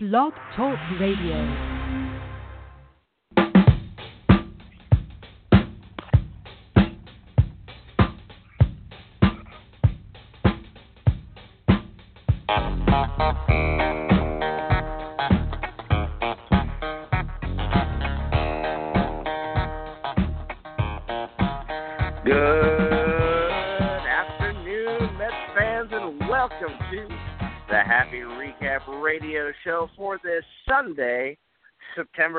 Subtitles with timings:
[0.00, 1.77] Blog Talk Radio.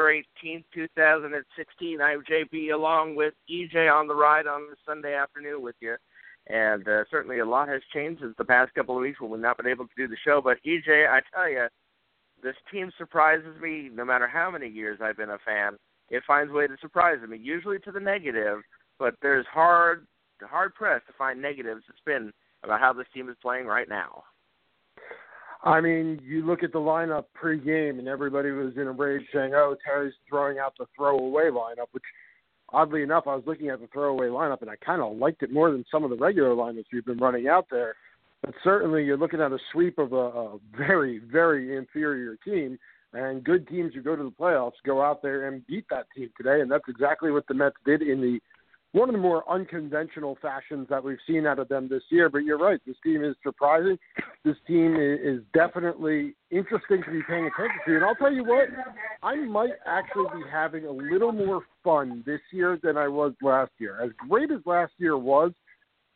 [0.10, 2.02] September 18th, 2016.
[2.02, 5.96] I'm JB along with EJ on the ride on this Sunday afternoon with you.
[6.48, 9.40] And uh, certainly a lot has changed since the past couple of weeks when we've
[9.40, 10.42] not been able to do the show.
[10.44, 11.68] But EJ, I tell you,
[12.42, 15.78] this team surprises me no matter how many years I've been a fan.
[16.10, 18.60] It finds a way to surprise me, usually to the negative,
[18.98, 20.06] but there's hard
[20.42, 22.32] hard pressed to find negatives to spin
[22.64, 24.24] about how this team is playing right now.
[25.64, 29.54] I mean, you look at the lineup pre-game, and everybody was in a rage saying,
[29.54, 32.04] "Oh, Terry's throwing out the throwaway lineup," which,
[32.70, 35.52] oddly enough, I was looking at the throwaway lineup, and I kind of liked it
[35.52, 37.96] more than some of the regular lineups we've been running out there.
[38.42, 42.80] But certainly, you're looking at a sweep of a, a very, very inferior team,
[43.12, 46.30] and good teams who go to the playoffs go out there and beat that team
[46.38, 48.40] today, and that's exactly what the Mets did in the
[48.92, 52.30] one of the more unconventional fashions that we've seen out of them this year.
[52.30, 53.98] But you're right, this team is surprising.
[54.44, 57.96] This team is definitely interesting to be paying attention to.
[57.96, 58.68] And I'll tell you what,
[59.22, 63.72] I might actually be having a little more fun this year than I was last
[63.78, 64.02] year.
[64.02, 65.52] As great as last year was,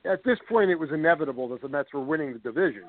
[0.05, 2.83] at this point it was inevitable that the Mets were winning the division.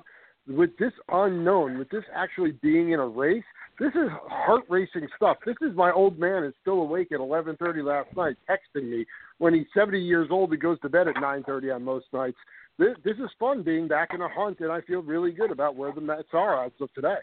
[0.46, 3.44] With this unknown, with this actually being in a race,
[3.78, 5.38] this is heart racing stuff.
[5.46, 9.06] This is my old man is still awake at 11:30 last night, texting me
[9.38, 10.52] when he's 70 years old.
[10.52, 12.36] He goes to bed at 9:30 on most nights.
[12.78, 15.76] This, this is fun being back in a hunt, and I feel really good about
[15.76, 17.18] where the Mets are as of today.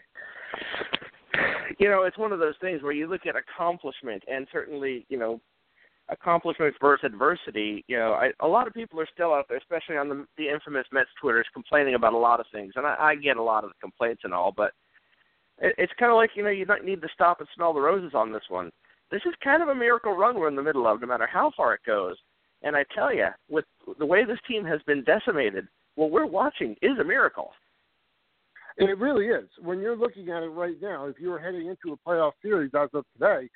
[1.78, 5.18] You know, it's one of those things where you look at accomplishment, and certainly, you
[5.18, 5.40] know,
[6.08, 7.84] accomplishment versus adversity.
[7.88, 10.48] You know, I, a lot of people are still out there, especially on the, the
[10.48, 13.64] infamous Mets Twitters, complaining about a lot of things, and I, I get a lot
[13.64, 14.72] of the complaints and all, but
[15.58, 17.80] it, it's kind of like you know you don't need to stop and smell the
[17.80, 18.70] roses on this one.
[19.10, 21.52] This is kind of a miracle run we're in the middle of, no matter how
[21.56, 22.16] far it goes.
[22.62, 23.64] And I tell you, with
[23.98, 25.66] the way this team has been decimated,
[25.96, 27.50] what we're watching is a miracle.
[28.78, 29.48] It really is.
[29.60, 32.70] When you're looking at it right now, if you were heading into a playoff series
[32.74, 33.50] as of today,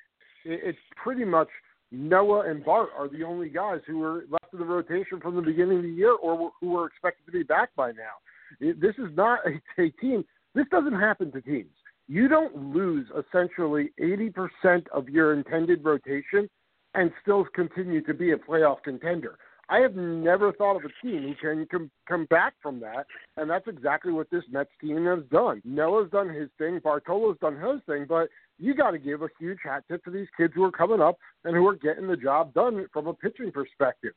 [0.45, 1.47] it's pretty much
[1.91, 5.41] Noah and Bart are the only guys who were left in the rotation from the
[5.41, 8.17] beginning of the year or who were expected to be back by now.
[8.59, 10.25] This is not a, a team.
[10.53, 11.71] This doesn't happen to teams.
[12.07, 16.49] You don't lose essentially 80% of your intended rotation
[16.93, 19.37] and still continue to be a playoff contender.
[19.69, 23.05] I have never thought of a team who can come, come back from that,
[23.35, 25.61] and that's exactly what this Mets team has done.
[25.65, 28.29] Noah's done his thing, Bartolo's done his thing, but
[28.59, 31.17] you got to give a huge hat tip to these kids who are coming up
[31.43, 34.13] and who are getting the job done from a pitching perspective.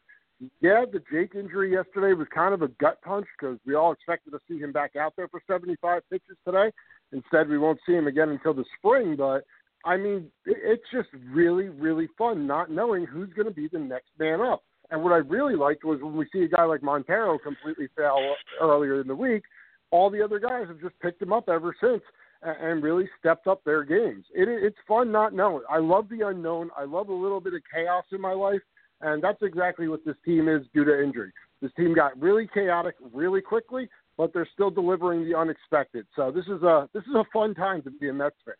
[0.62, 4.30] Yeah, the Jake injury yesterday was kind of a gut punch because we all expected
[4.30, 6.70] to see him back out there for 75 pitches today.
[7.12, 9.44] Instead, we won't see him again until the spring, but
[9.84, 14.10] I mean, it's just really, really fun not knowing who's going to be the next
[14.18, 14.62] man up.
[14.90, 18.18] And what I really liked was when we see a guy like Montero completely fail
[18.60, 19.42] earlier in the week,
[19.90, 22.02] all the other guys have just picked him up ever since
[22.42, 24.24] and really stepped up their games.
[24.34, 25.62] It, it's fun not knowing.
[25.68, 26.70] I love the unknown.
[26.76, 28.62] I love a little bit of chaos in my life,
[29.00, 31.32] and that's exactly what this team is due to injury.
[31.60, 36.06] This team got really chaotic really quickly, but they're still delivering the unexpected.
[36.16, 38.54] So this is a this is a fun time to be a Mets fan.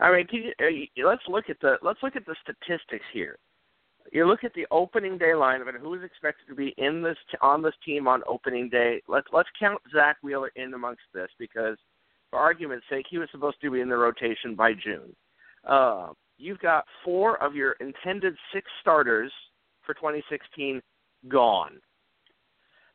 [0.00, 0.52] I mean, can you,
[1.04, 3.38] uh, let's look at the let's look at the statistics here.
[4.12, 7.16] You look at the opening day lineup and who is expected to be in this
[7.40, 9.02] on this team on opening day.
[9.08, 11.76] Let's let's count Zack Wheeler in amongst this because,
[12.30, 15.14] for argument's sake, he was supposed to be in the rotation by June.
[15.68, 16.08] Uh,
[16.38, 19.32] you've got four of your intended six starters
[19.84, 20.80] for 2016
[21.28, 21.80] gone.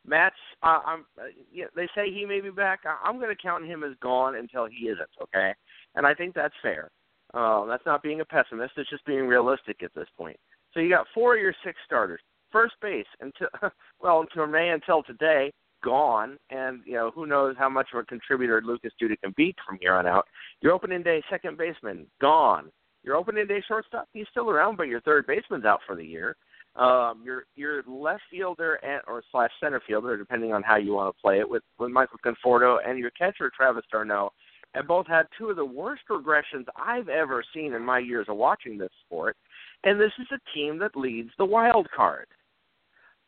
[0.06, 2.82] Matt's, uh, I'm, uh, yeah, they say he may be back.
[2.86, 5.10] I, I'm going to count him as gone until he isn't.
[5.22, 5.54] Okay,
[5.96, 6.90] and I think that's fair.
[7.34, 8.74] Uh, that's not being a pessimist.
[8.78, 10.38] It's just being realistic at this point.
[10.74, 12.22] So you got four of your six starters.
[12.52, 13.48] First base until
[14.02, 15.52] well until May until today
[15.84, 19.56] gone, and you know who knows how much of a contributor Lucas Duda can be
[19.66, 20.26] from here on out.
[20.62, 22.72] Your opening day second baseman gone.
[23.04, 26.36] Your opening day shortstop he's still around, but your third baseman's out for the year.
[26.76, 31.16] Um, your your left fielder and or slash center fielder, depending on how you want
[31.16, 34.32] to play it, with with Michael Conforto and your catcher Travis d'Arnaud,
[34.76, 38.38] have both had two of the worst regressions I've ever seen in my years of
[38.38, 39.36] watching this sport.
[39.84, 42.28] And this is a team that leads the wild card.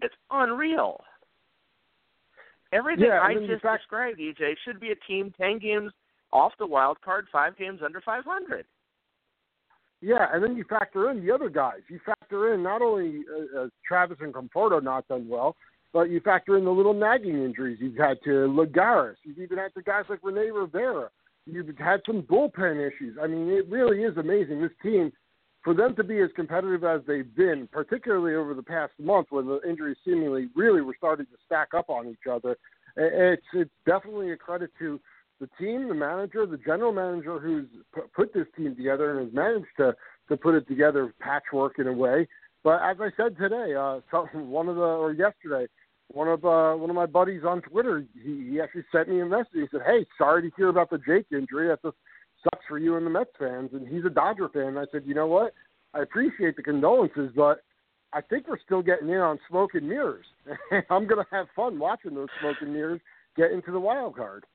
[0.02, 1.02] It's unreal.
[2.72, 5.92] Everything Yeah, I just fact- described, EJ, should be a team ten games
[6.32, 8.66] off the wild card, five games under 500.
[10.02, 11.82] Yeah, and then you factor in the other guys.
[11.88, 15.56] You factor in not only uh, uh, Travis and Conforto not done well,
[15.94, 19.18] but you factor in the little nagging injuries you've had to Lagares.
[19.24, 21.10] You've even had to guys like Rene Rivera.
[21.46, 23.18] You've had some bullpen issues.
[23.22, 24.62] I mean, it really is amazing.
[24.62, 25.12] This team,
[25.64, 29.48] for them to be as competitive as they've been, particularly over the past month when
[29.48, 32.58] the injuries seemingly really were starting to stack up on each other,
[32.98, 35.00] it's it's definitely a credit to
[35.40, 37.68] the team, the manager, the general manager who's
[38.16, 39.96] put this team together and has managed to
[40.30, 42.28] to put it together patchwork in a way.
[42.64, 44.00] But as I said today, uh,
[44.34, 45.68] one of the or yesterday,
[46.10, 49.26] one of uh, one of my buddies on Twitter, he, he actually sent me a
[49.26, 49.54] message.
[49.54, 51.68] He said, "Hey, sorry to hear about the Jake injury.
[51.68, 51.98] That just
[52.44, 54.68] sucks for you and the Mets fans." And he's a Dodger fan.
[54.68, 55.54] And I said, "You know what?
[55.94, 57.64] I appreciate the condolences, but
[58.14, 60.26] I think we're still getting in on smoke and mirrors.
[60.90, 63.02] I'm going to have fun watching those smoke and mirrors
[63.36, 64.46] get into the wild card."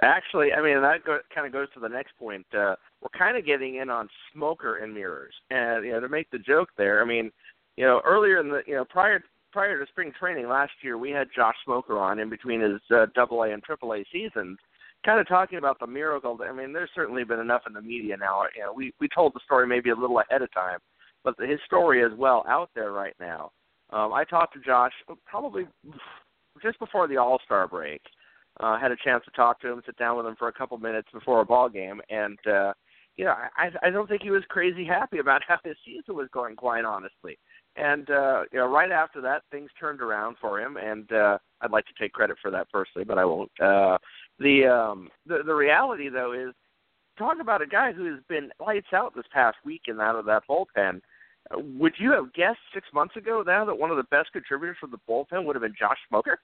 [0.00, 2.46] Actually, I mean that go, kind of goes to the next point.
[2.54, 6.30] Uh, we're kind of getting in on smoker and mirrors, and you know to make
[6.30, 7.02] the joke there.
[7.02, 7.30] I mean,
[7.76, 9.22] you know earlier in the you know prior
[9.52, 13.06] prior to spring training last year, we had Josh Smoker on in between his uh,
[13.14, 14.58] Double A and Triple A seasons,
[15.04, 16.38] kind of talking about the miracle.
[16.48, 18.42] I mean, there's certainly been enough in the media now.
[18.56, 20.78] You know, we we told the story maybe a little ahead of time,
[21.24, 23.50] but his story is well out there right now.
[23.90, 24.92] Um, I talked to Josh
[25.26, 25.66] probably
[26.62, 28.00] just before the All Star break
[28.60, 30.76] uh, had a chance to talk to him, sit down with him for a couple
[30.78, 32.72] minutes before a ball game, and uh,
[33.16, 36.28] you know, I, I don't think he was crazy happy about how his season was
[36.32, 37.38] going, quite honestly.
[37.76, 41.70] And uh, you know, right after that, things turned around for him, and uh, I'd
[41.70, 43.50] like to take credit for that personally, but I won't.
[43.60, 43.98] Uh,
[44.38, 46.54] the um, the the reality though is,
[47.18, 50.24] talk about a guy who has been lights out this past week and out of
[50.26, 51.00] that bullpen.
[51.54, 54.86] Would you have guessed six months ago now that one of the best contributors for
[54.86, 56.38] the bullpen would have been Josh Smoker?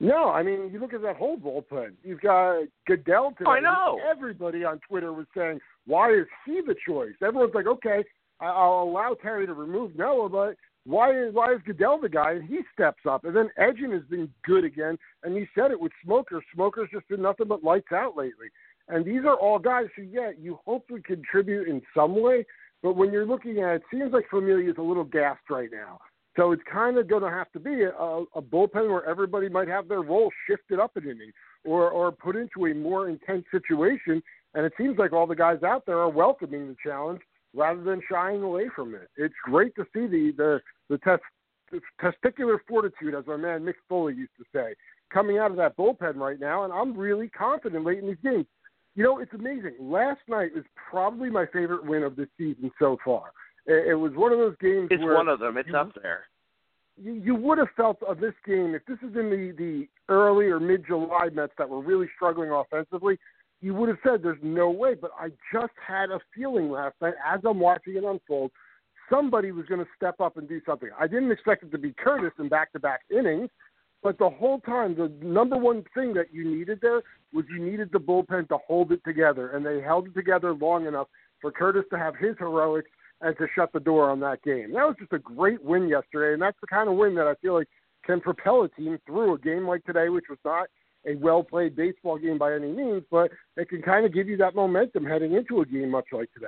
[0.00, 1.92] No, I mean you look at that whole bullpen.
[2.02, 3.44] You've got Goeddel today.
[3.46, 4.00] Oh, I know.
[4.08, 8.04] Everybody on Twitter was saying, "Why is he the choice?" Everyone's like, "Okay,
[8.40, 10.56] I'll allow Terry to remove Noah, but
[10.88, 13.24] why is why is Goeddel the guy?" And he steps up.
[13.24, 14.98] And then Edgin has been good again.
[15.22, 16.42] And he said it with Smoker.
[16.54, 18.48] Smoker's just been nothing but lights out lately.
[18.88, 22.46] And these are all guys who, yeah, you hope would contribute in some way.
[22.82, 25.68] But when you're looking at it, it seems like Familia is a little gassed right
[25.70, 26.00] now.
[26.36, 29.68] So it's kind of going to have to be a, a bullpen where everybody might
[29.68, 31.32] have their role shifted up an inning
[31.64, 34.22] or, or put into a more intense situation.
[34.54, 37.20] And it seems like all the guys out there are welcoming the challenge
[37.54, 39.08] rather than shying away from it.
[39.16, 41.22] It's great to see the the the, test,
[42.00, 44.74] testicular fortitude, as our man Mick Foley used to say,
[45.12, 46.64] coming out of that bullpen right now.
[46.64, 48.46] And I'm really confident late in these games.
[48.94, 49.74] You know, it's amazing.
[49.80, 53.30] Last night was probably my favorite win of the season so far.
[53.66, 54.88] It, it was one of those games.
[54.90, 55.56] It's one of them.
[55.56, 56.24] It's you, up there.
[57.00, 60.46] You, you would have felt of this game if this is in the the early
[60.46, 63.18] or mid July Mets that were really struggling offensively.
[63.60, 67.14] You would have said there's no way, but I just had a feeling last night
[67.26, 68.52] as I'm watching it unfold,
[69.10, 70.90] somebody was going to step up and do something.
[70.98, 73.50] I didn't expect it to be Curtis in back-to-back innings,
[74.02, 77.02] but the whole time, the number one thing that you needed there
[77.32, 80.86] was you needed the bullpen to hold it together, and they held it together long
[80.86, 81.08] enough
[81.40, 82.90] for Curtis to have his heroics
[83.20, 84.72] and to shut the door on that game.
[84.72, 87.34] That was just a great win yesterday, and that's the kind of win that I
[87.42, 87.68] feel like
[88.04, 90.68] can propel a team through a game like today, which was not
[91.06, 94.36] a well played baseball game by any means, but it can kind of give you
[94.36, 96.46] that momentum heading into a game much like today.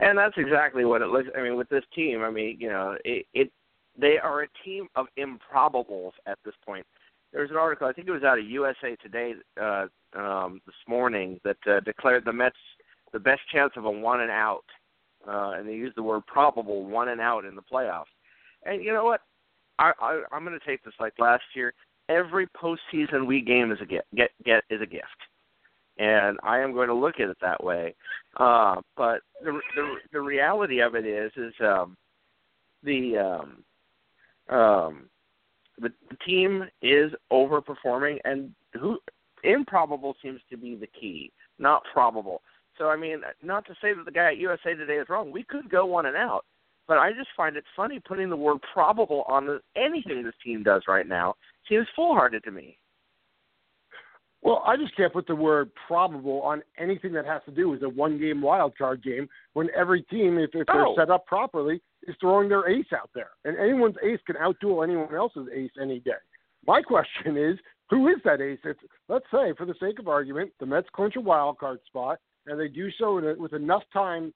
[0.00, 1.28] And that's exactly what it looks.
[1.36, 3.50] I mean, with this team, I mean, you know, it, it
[3.98, 6.86] they are a team of improbables at this point.
[7.32, 9.86] There's an article, I think it was out of USA Today uh,
[10.16, 12.56] um, this morning, that uh, declared the Mets
[13.12, 14.64] the best chance of a one and out,
[15.28, 18.04] uh, and they used the word probable one and out in the playoffs.
[18.64, 19.20] And you know what?
[19.78, 21.72] I, I I'm going to take this like last year.
[22.08, 25.06] Every postseason we game is a get get get is a gift,
[26.00, 27.94] and I am going to look at it that way.
[28.36, 31.96] Uh, but the, the the reality of it is is um,
[32.82, 35.02] the um, um,
[35.78, 38.98] the, the team is overperforming, and who
[39.44, 42.40] improbable seems to be the key, not probable.
[42.78, 45.30] So I mean, not to say that the guy at USA Today is wrong.
[45.30, 46.46] We could go one and out,
[46.88, 50.84] but I just find it funny putting the word probable on anything this team does
[50.88, 51.34] right now.
[51.68, 52.78] Seems foolhardy to me.
[54.42, 57.82] Well, I just can't put the word probable on anything that has to do with
[57.82, 60.94] a one game wild card game when every team, if, if they're oh.
[60.96, 63.30] set up properly, is throwing their ace out there.
[63.44, 66.12] And anyone's ace can outduel anyone else's ace any day.
[66.66, 67.58] My question is,
[67.90, 68.60] who is that ace?
[68.64, 72.18] It's, let's say, for the sake of argument, the Mets clinch a wild card spot
[72.46, 74.32] and they do so a, with enough time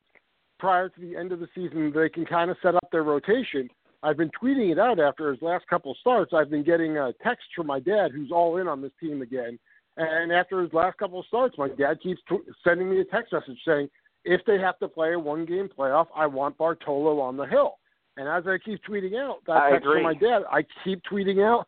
[0.59, 3.69] prior to the end of the season they can kind of set up their rotation.
[4.03, 6.33] I've been tweeting it out after his last couple starts.
[6.35, 9.59] I've been getting uh, texts from my dad, who's all in on this team again,
[9.97, 13.33] And after his last couple of starts, my dad keeps t- sending me a text
[13.33, 13.89] message saying,
[14.25, 17.79] if they have to play a one game playoff, I want Bartolo on the hill.
[18.17, 19.97] And as I keep tweeting out that I text agree.
[19.97, 21.67] from my dad, I keep tweeting out,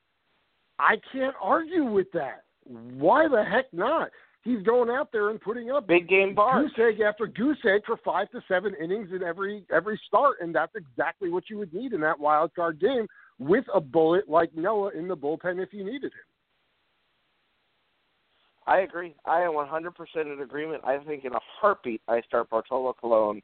[0.79, 2.45] I can't argue with that.
[2.65, 4.11] Why the heck not?
[4.43, 6.71] He's going out there and putting up Big game bars.
[6.77, 10.55] goose egg after goose egg for five to seven innings in every every start, and
[10.55, 13.09] that's exactly what you would need in that wild card game
[13.41, 16.27] with a bullet like Noah in the bullpen if you needed him.
[18.67, 19.15] I agree.
[19.25, 20.83] I am 100% in agreement.
[20.85, 23.41] I think in a heartbeat I start Bartolo Colon,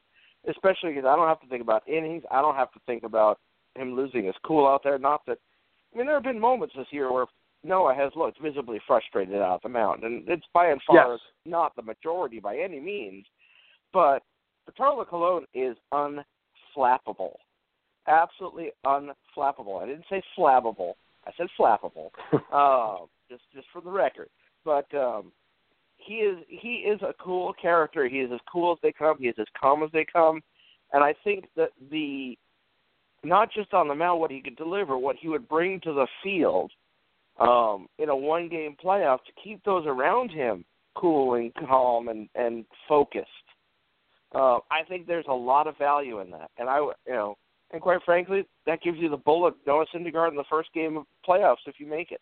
[0.48, 2.24] especially because I don't have to think about innings.
[2.30, 3.38] I don't have to think about
[3.76, 4.98] him losing his cool out there.
[4.98, 5.38] Not that,
[5.94, 7.26] I mean, there have been moments this year where
[7.64, 11.20] Noah has looked visibly frustrated out the mound, and it's by and far Yes.
[11.46, 13.24] not the majority by any means.
[13.92, 14.24] But
[14.66, 17.36] Bartolo Colon is unflappable,
[18.08, 19.82] absolutely unflappable.
[19.82, 20.94] I didn't say flammable.
[21.24, 22.10] I said flappable.
[22.52, 24.28] uh, just just for the record.
[24.64, 25.32] But um,
[25.96, 28.08] he is he is a cool character.
[28.08, 29.16] He is as cool as they come.
[29.18, 30.40] He is as calm as they come.
[30.92, 32.36] And I think that the
[33.24, 36.06] not just on the mound what he could deliver, what he would bring to the
[36.22, 36.72] field
[37.38, 40.64] um, in a one game playoff to keep those around him
[40.94, 43.28] cool and calm and and focused.
[44.34, 47.36] Uh, I think there's a lot of value in that, and I you know,
[47.72, 51.04] and quite frankly, that gives you the bullet Noah Syndergaard in the first game of
[51.26, 52.20] playoffs if you make it.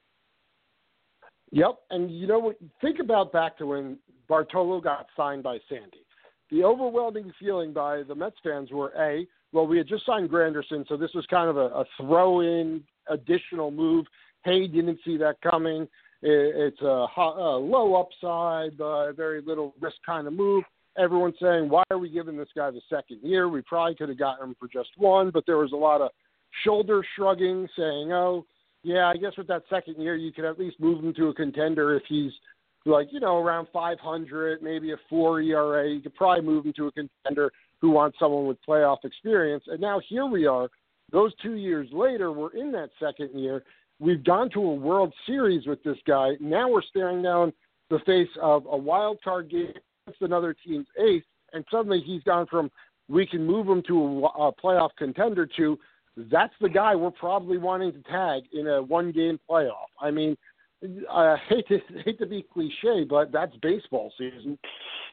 [1.53, 2.57] Yep, and you know what?
[2.81, 6.05] Think about back to when Bartolo got signed by Sandy.
[6.51, 10.87] The overwhelming feeling by the Mets fans were a well, we had just signed Granderson,
[10.89, 14.07] so this was kind of a, a throw-in additional move.
[14.45, 15.83] Hey, didn't see that coming.
[16.23, 20.63] It, it's a, a low upside, uh, very little risk kind of move.
[20.97, 23.49] Everyone's saying, why are we giving this guy the second year?
[23.49, 26.11] We probably could have gotten him for just one, but there was a lot of
[26.65, 28.47] shoulder shrugging, saying, oh,
[28.83, 31.35] yeah, I guess with that second year, you could at least move him to a
[31.35, 32.33] contender if he's
[32.87, 35.89] like, you know, around 500, maybe a four ERA.
[35.89, 39.65] You could probably move him to a contender who wants someone with playoff experience.
[39.67, 40.69] And now here we are.
[41.13, 43.65] Those two years later, we're in that second year.
[43.99, 46.31] We've gone to a World Series with this guy.
[46.41, 47.53] Now we're staring down
[47.91, 49.75] the face of a wild card game
[50.07, 52.71] against another team's ace, and suddenly he's gone from
[53.09, 55.77] we can move him to a, a playoff contender to
[56.17, 59.89] that's the guy we're probably wanting to tag in a one game playoff.
[60.01, 60.37] I mean,
[61.11, 64.59] I hate to hate to be cliche, but that's baseball season.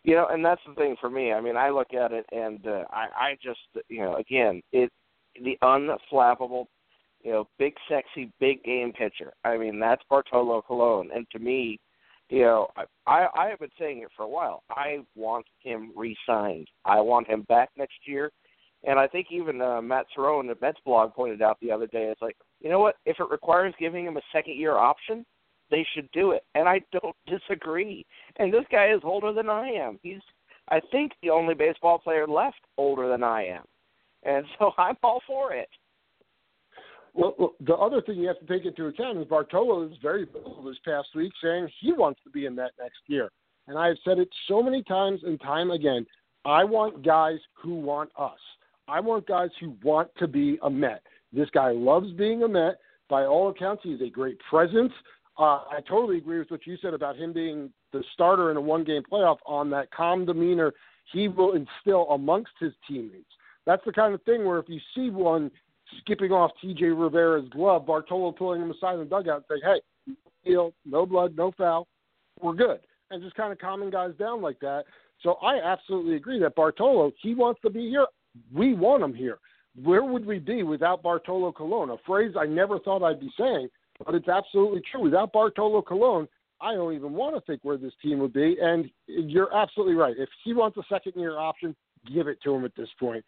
[0.03, 1.33] You know, and that's the thing for me.
[1.33, 4.91] I mean, I look at it and uh, I, I just, you know, again, it
[5.43, 6.65] the unflappable,
[7.21, 9.33] you know, big sexy big game pitcher.
[9.43, 11.79] I mean, that's Bartolo Colon, and to me,
[12.29, 12.67] you know,
[13.05, 14.63] I I, have been saying it for a while.
[14.69, 16.67] I want him re-signed.
[16.85, 18.31] I want him back next year.
[18.83, 22.05] And I think even uh, Matt Cerrone the Mets blog pointed out the other day,
[22.05, 22.95] it's like, you know what?
[23.05, 25.25] If it requires giving him a second year option,
[25.69, 26.43] they should do it.
[26.55, 28.05] And I don't disagree.
[28.37, 29.99] And this guy is older than I am.
[30.03, 30.21] He's,
[30.69, 33.63] I think, the only baseball player left older than I am.
[34.23, 35.69] And so I'm all for it.
[37.13, 40.25] Well, well, the other thing you have to take into account is Bartolo is very
[40.25, 43.31] vocal this past week saying he wants to be in that next year.
[43.67, 46.05] And I have said it so many times and time again.
[46.45, 48.37] I want guys who want us.
[48.87, 51.01] I want guys who want to be a Met.
[51.33, 52.77] This guy loves being a Met.
[53.09, 54.91] By all accounts, he's a great presence.
[55.37, 58.61] Uh, I totally agree with what you said about him being the starter in a
[58.61, 60.73] one game playoff on that calm demeanor
[61.11, 63.31] he will instill amongst his teammates.
[63.65, 65.51] That's the kind of thing where if you see one
[65.99, 69.61] skipping off TJ Rivera's glove, Bartolo pulling him aside in the dugout and saying,
[70.05, 70.13] hey,
[70.45, 71.87] deal, no blood, no foul,
[72.41, 72.79] we're good.
[73.09, 74.83] And just kind of calming guys down like that.
[75.21, 78.05] So I absolutely agree that Bartolo, he wants to be here.
[78.53, 79.39] We want him here.
[79.83, 81.91] Where would we be without Bartolo Colon?
[81.91, 83.69] A phrase I never thought I'd be saying,
[84.03, 85.03] but it's absolutely true.
[85.03, 86.27] Without Bartolo Colon,
[86.59, 88.57] I don't even want to think where this team would be.
[88.59, 90.15] And you're absolutely right.
[90.17, 91.75] If he wants a second year option,
[92.11, 93.23] give it to him at this point.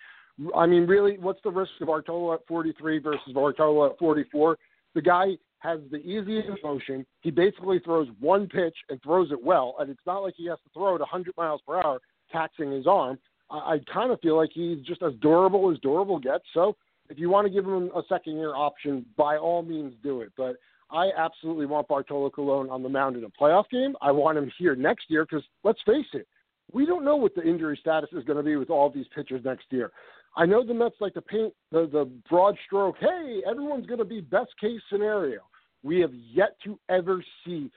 [0.56, 4.58] I mean, really, what's the risk of Bartolo at 43 versus Bartolo at 44?
[4.96, 7.06] The guy has the easiest motion.
[7.22, 10.58] He basically throws one pitch and throws it well, and it's not like he has
[10.63, 12.00] to throw it 100 miles per hour,
[12.32, 13.20] taxing his arm.
[13.50, 16.46] I, I kind of feel like he's just as durable as durable gets.
[16.53, 16.75] So
[17.10, 20.32] if you want to give him a second year option, by all means do it.
[20.38, 20.56] But
[20.91, 23.96] I absolutely want Bartolo Colon on the mound in a playoff game.
[24.01, 26.27] I want him here next year because let's face it,
[26.72, 29.44] we don't know what the injury status is going to be with all these pitchers
[29.44, 29.91] next year.
[30.36, 32.96] I know the Mets like to paint the, the broad stroke.
[33.00, 35.41] Hey, everyone's going to be best case scenario.
[35.84, 37.72] We have yet to ever see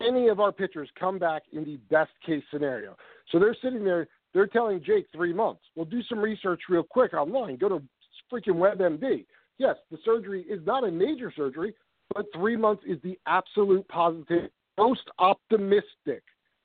[0.00, 2.96] any of our pitchers come back in the best case scenario.
[3.30, 5.62] So they're sitting there, they're telling Jake three months.
[5.76, 7.56] Well, do some research real quick online.
[7.56, 7.82] Go to
[8.32, 9.24] freaking WebMD.
[9.58, 11.74] Yes, the surgery is not a major surgery,
[12.12, 16.22] but three months is the absolute positive most optimistic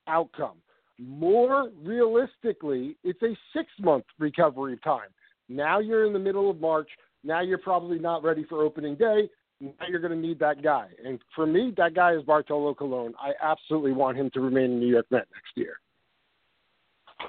[0.08, 0.58] outcome.
[0.98, 5.10] More realistically, it's a six month recovery time.
[5.48, 6.90] Now you're in the middle of March.
[7.24, 9.30] Now you're probably not ready for opening day.
[9.62, 10.88] Now you're going to need that guy.
[11.06, 13.14] And for me, that guy is Bartolo Colon.
[13.20, 15.80] I absolutely want him to remain in New York Met next year.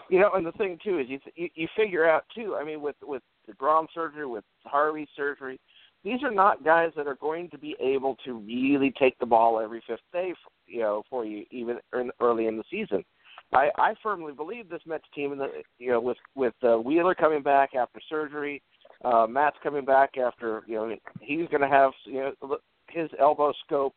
[0.09, 2.57] You know, and the thing too is you you, you figure out too.
[2.61, 5.59] I mean, with with deGrom surgery, with Harvey surgery,
[6.05, 9.61] these are not guys that are going to be able to really take the ball
[9.61, 11.79] every fifth day, for, you know, for you even
[12.21, 13.05] early in the season.
[13.53, 17.15] I, I firmly believe this Mets team, in the, you know, with with uh, Wheeler
[17.15, 18.63] coming back after surgery,
[19.05, 23.53] uh, Matt's coming back after you know he's going to have you know his elbow
[23.69, 23.91] scoped.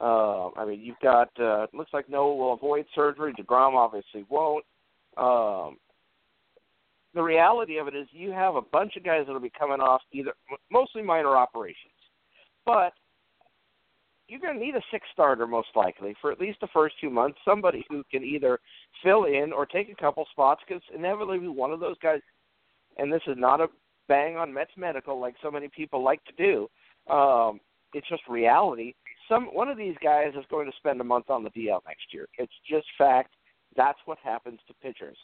[0.00, 3.32] Uh, I mean, you've got uh, looks like Noah will avoid surgery.
[3.34, 4.64] deGrom obviously won't.
[5.18, 5.76] Um,
[7.14, 10.02] the reality of it is, you have a bunch of guys that'll be coming off
[10.12, 10.32] either
[10.70, 11.94] mostly minor operations,
[12.64, 12.92] but
[14.28, 17.10] you're going to need a six starter most likely for at least the first two
[17.10, 17.38] months.
[17.44, 18.60] Somebody who can either
[19.02, 22.20] fill in or take a couple spots because inevitably one of those guys.
[22.98, 23.68] And this is not a
[24.06, 27.12] bang on Mets medical like so many people like to do.
[27.12, 27.60] Um,
[27.94, 28.94] it's just reality.
[29.28, 32.12] Some one of these guys is going to spend a month on the DL next
[32.12, 32.26] year.
[32.38, 33.32] It's just fact.
[33.76, 35.16] That's what happens to pitchers.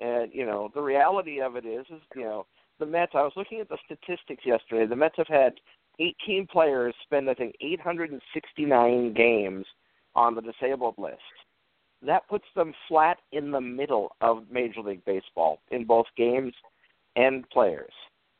[0.00, 2.46] And you know the reality of it is, is you know
[2.78, 3.12] the Mets.
[3.14, 4.86] I was looking at the statistics yesterday.
[4.86, 5.54] The Mets have had
[6.00, 9.64] 18 players spend, I think, 869 games
[10.14, 11.18] on the disabled list.
[12.02, 16.52] That puts them flat in the middle of Major League Baseball in both games
[17.16, 17.92] and players.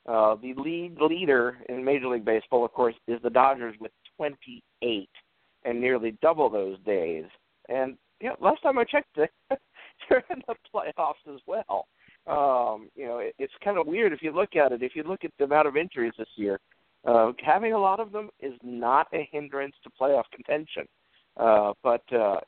[0.06, 5.08] Uh, the league leader in Major League Baseball, of course, is the Dodgers with 28
[5.64, 7.24] and nearly double those days.
[7.70, 7.96] And
[8.28, 11.86] know, last time I checked, they're in the playoffs as well.
[12.26, 14.82] Um, you know, it, it's kind of weird if you look at it.
[14.82, 16.58] If you look at the amount of injuries this year,
[17.06, 20.86] uh, having a lot of them is not a hindrance to playoff contention.
[21.36, 22.40] Uh, but uh,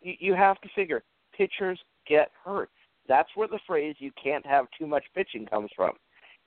[0.00, 1.02] you, you have to figure
[1.36, 2.70] pitchers get hurt.
[3.08, 5.92] That's where the phrase "you can't have too much pitching" comes from.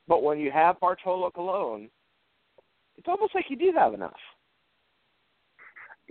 [0.08, 1.90] But when you have Bartolo Colon,
[2.98, 4.18] it's almost like you do have enough.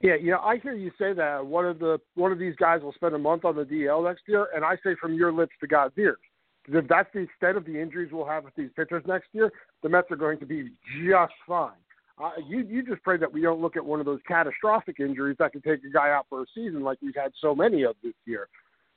[0.02, 2.82] Yeah, you know, I hear you say that one of the one of these guys
[2.82, 5.52] will spend a month on the DL next year, and I say from your lips
[5.60, 6.18] to God's ears.
[6.68, 9.88] If that's the extent of the injuries we'll have with these pitchers next year, the
[9.88, 10.70] Mets are going to be
[11.04, 11.72] just fine.
[12.22, 15.36] Uh, you you just pray that we don't look at one of those catastrophic injuries
[15.38, 17.94] that could take a guy out for a season like we've had so many of
[18.02, 18.48] this year.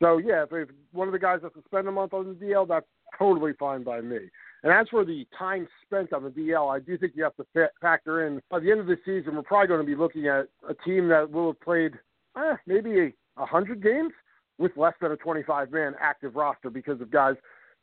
[0.02, 2.46] So yeah, if, if one of the guys has to spend a month on the
[2.46, 2.86] DL, that's
[3.18, 4.20] totally fine by me.
[4.64, 7.46] And as for the time spent on the DL, I do think you have to
[7.54, 10.28] fa- factor in by the end of the season, we're probably going to be looking
[10.28, 11.94] at a team that will have played
[12.38, 14.12] eh, maybe a, a hundred games
[14.58, 17.36] with less than a 25 man active roster because of guys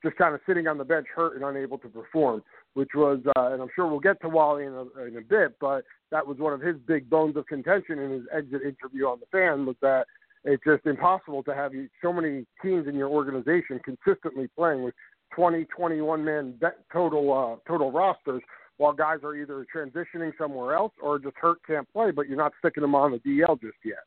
[0.02, 2.42] just kind of sitting on the bench hurt and unable to perform,
[2.74, 5.56] which was, uh, and I'm sure we'll get to Wally in a, in a bit,
[5.58, 9.18] but that was one of his big bones of contention in his exit interview on
[9.20, 10.06] the fan was that
[10.44, 14.94] it's just impossible to have so many teams in your organization consistently playing with
[15.34, 16.54] 20, 21 man
[16.92, 18.42] total uh, total rosters,
[18.78, 22.52] while guys are either transitioning somewhere else or just hurt can't play, but you're not
[22.58, 24.04] sticking them on the DL just yet.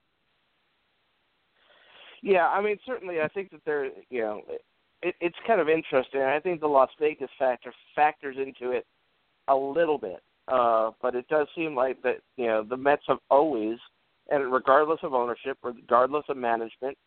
[2.22, 4.42] Yeah, I mean, certainly, I think that there, you know,
[5.02, 6.22] it, it's kind of interesting.
[6.22, 8.86] I think the Las Vegas factor factors into it
[9.48, 13.20] a little bit, uh, but it does seem like that, you know, the Mets have
[13.30, 13.78] always,
[14.30, 16.98] and regardless of ownership, regardless of management,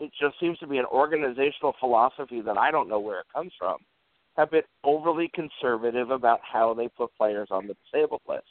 [0.00, 3.52] it just seems to be an organizational philosophy that I don't know where it comes
[3.58, 3.78] from,
[4.36, 8.44] have been overly conservative about how they put players on the disabled list.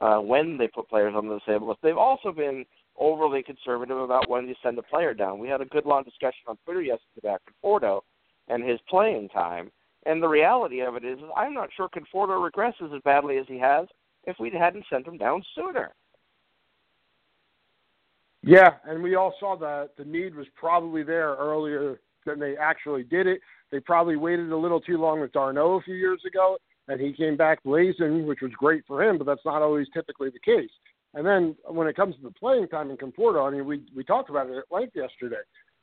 [0.00, 2.64] Uh, when they put players on the disabled list, they've also been
[2.98, 5.38] overly conservative about when you send a player down.
[5.38, 8.00] We had a good long discussion on Twitter yesterday about Conforto
[8.48, 9.70] and his playing time.
[10.04, 13.58] And the reality of it is, I'm not sure Conforto regresses as badly as he
[13.58, 13.86] has
[14.24, 15.92] if we hadn't sent him down sooner.
[18.46, 23.02] Yeah, and we all saw that the need was probably there earlier than they actually
[23.02, 23.40] did it.
[23.72, 26.56] They probably waited a little too long with d'Arnaud a few years ago,
[26.86, 30.30] and he came back blazing, which was great for him, but that's not always typically
[30.30, 30.70] the case.
[31.14, 34.04] And then when it comes to the playing time in Conforto, I mean, we we
[34.04, 35.42] talked about it at length yesterday.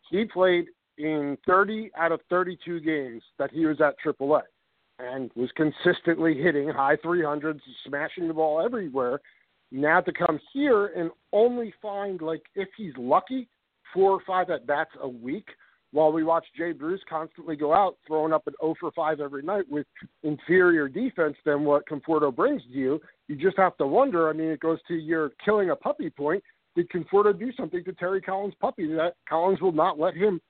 [0.09, 4.43] He played in 30 out of 32 games that he was at AAA,
[4.99, 9.19] and was consistently hitting high 300s, smashing the ball everywhere,
[9.73, 13.49] now to come here and only find like if he's lucky
[13.93, 15.47] four or five at bats a week
[15.93, 19.43] while we watch Jay Bruce constantly go out throwing up an 0 for 5 every
[19.43, 19.85] night with
[20.23, 24.27] inferior defense than what Conforto brings to you, you just have to wonder.
[24.27, 26.43] I mean, it goes to your killing a puppy point.
[26.75, 30.41] Did Conforto do something to Terry Collins' puppy that Collins will not let him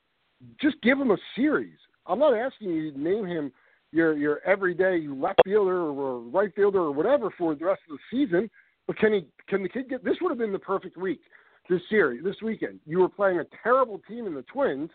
[0.61, 1.77] just give him a series?
[2.07, 3.51] I'm not asking you to name him
[3.91, 8.17] your your everyday left fielder or right fielder or whatever for the rest of the
[8.17, 8.49] season.
[8.87, 9.25] But can he?
[9.47, 10.03] Can the kid get?
[10.03, 11.21] This would have been the perfect week
[11.69, 12.79] this series this weekend.
[12.85, 14.89] You were playing a terrible team in the Twins.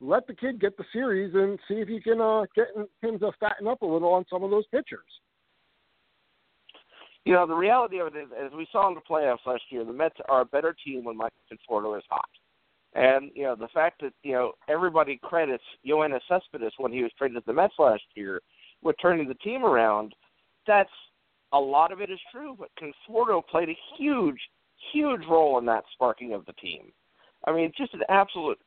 [0.00, 2.68] Let the kid get the series and see if you can uh, get
[3.02, 5.06] him to fatten up a little on some of those pitchers.
[7.24, 9.84] You know, the reality of it is, as we saw in the playoffs last year,
[9.84, 12.28] the Mets are a better team when Michael Conforto is hot.
[12.94, 17.12] And you know the fact that you know everybody credits Yoenis Cespedes when he was
[17.16, 18.42] traded to the Mets last year
[18.82, 20.14] with turning the team around.
[20.66, 20.90] That's
[21.52, 24.38] a lot of it is true, but Conforto played a huge,
[24.92, 26.92] huge role in that sparking of the team.
[27.46, 28.58] I mean, just an absolute,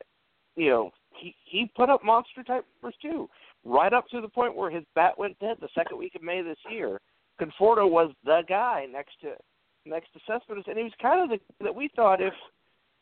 [0.54, 3.28] you know, he he put up monster type numbers too,
[3.64, 6.42] right up to the point where his bat went dead the second week of May
[6.42, 7.00] this year.
[7.40, 9.32] Conforto was the guy next to
[9.86, 12.34] next to Cespedes, and he was kind of the that we thought if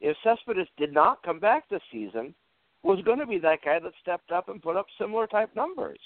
[0.01, 2.35] if Cespedes did not come back this season,
[2.83, 5.99] was going to be that guy that stepped up and put up similar type numbers.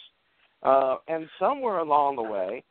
[0.62, 2.64] Uh, and somewhere along the way,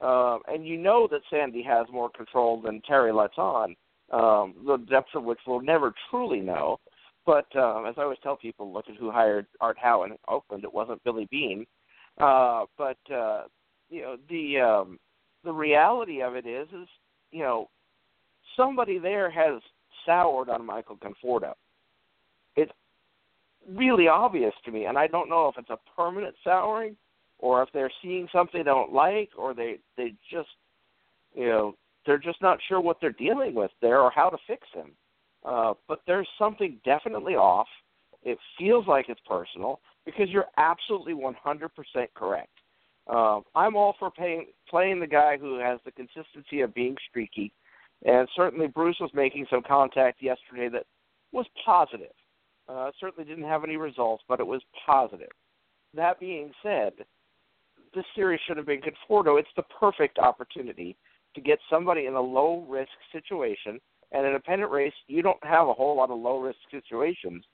[0.00, 3.76] uh, and you know that Sandy has more control than Terry lets on,
[4.12, 6.78] um, the depths of which we'll never truly know.
[7.26, 10.64] But um, as I always tell people, look at who hired Art Howe in Oakland.
[10.64, 11.66] It wasn't Billy Beane.
[12.18, 13.44] Uh, but uh,
[13.90, 14.98] you know the um,
[15.42, 16.88] the reality of it is, is
[17.32, 17.68] you know
[18.56, 19.60] somebody there has
[20.06, 21.54] soured on Michael Conforto.
[22.56, 22.72] It's
[23.68, 26.96] really obvious to me, and I don't know if it's a permanent souring
[27.44, 30.48] or if they're seeing something they don't like, or they they just
[31.34, 31.74] you know
[32.06, 34.92] they're just not sure what they're dealing with there or how to fix them.
[35.44, 37.68] Uh, but there's something definitely off.
[38.22, 41.34] It feels like it's personal because you're absolutely 100%
[42.14, 42.50] correct.
[43.06, 47.52] Uh, I'm all for paying, playing the guy who has the consistency of being streaky
[48.04, 50.84] and certainly Bruce was making some contact yesterday that
[51.32, 52.12] was positive.
[52.68, 55.30] Uh, certainly didn't have any results, but it was positive.
[55.94, 56.92] That being said,
[57.94, 59.38] this series should have been Conforto.
[59.38, 60.96] It's the perfect opportunity
[61.34, 63.80] to get somebody in a low risk situation.
[64.12, 67.44] And in a pennant race, you don't have a whole lot of low risk situations.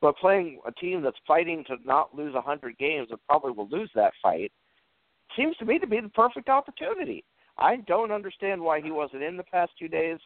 [0.00, 3.90] But playing a team that's fighting to not lose 100 games and probably will lose
[3.94, 4.52] that fight
[5.36, 7.24] seems to me to be the perfect opportunity.
[7.58, 10.18] I don't understand why he wasn't in the past two days.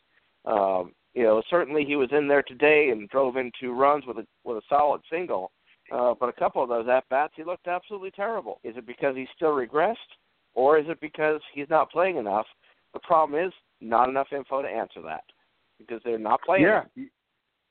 [0.45, 4.19] Um, you know, certainly he was in there today and drove in two runs with
[4.19, 5.51] a with a solid single.
[5.93, 8.61] Uh, but a couple of those at bats, he looked absolutely terrible.
[8.65, 9.97] Is it because he's still regressed,
[10.55, 12.47] or is it because he's not playing enough?
[12.95, 15.25] The problem is not enough info to answer that
[15.79, 16.63] because they're not playing.
[16.63, 16.83] Yeah,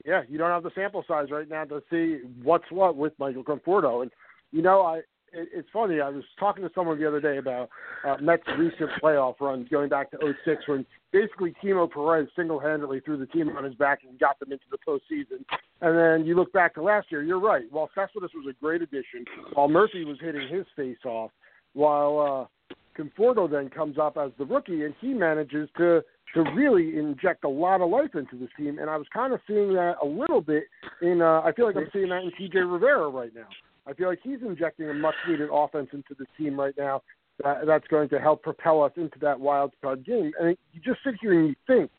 [0.06, 3.44] yeah, you don't have the sample size right now to see what's what with Michael
[3.44, 4.02] Conforto.
[4.04, 4.12] And
[4.52, 4.98] you know, I
[5.34, 6.00] it, it's funny.
[6.02, 7.70] I was talking to someone the other day about
[8.06, 13.18] uh, Mets' recent playoff runs going back to 06 when basically Timo Perez single-handedly threw
[13.18, 15.44] the team on his back and got them into the postseason.
[15.82, 17.64] And then you look back to last year, you're right.
[17.72, 21.32] While Cespedes was a great addition, while Murphy was hitting his face off,
[21.74, 26.98] while uh, Conforto then comes up as the rookie and he manages to to really
[26.98, 28.80] inject a lot of life into this team.
[28.80, 30.64] And I was kind of seeing that a little bit
[31.02, 31.22] in.
[31.22, 32.60] Uh, I feel like I'm seeing that in T.J.
[32.60, 33.48] Rivera right now.
[33.86, 37.02] I feel like he's injecting a much needed offense into the team right now
[37.44, 40.32] that, that's going to help propel us into that wild card game.
[40.40, 41.92] And you just sit here and you think,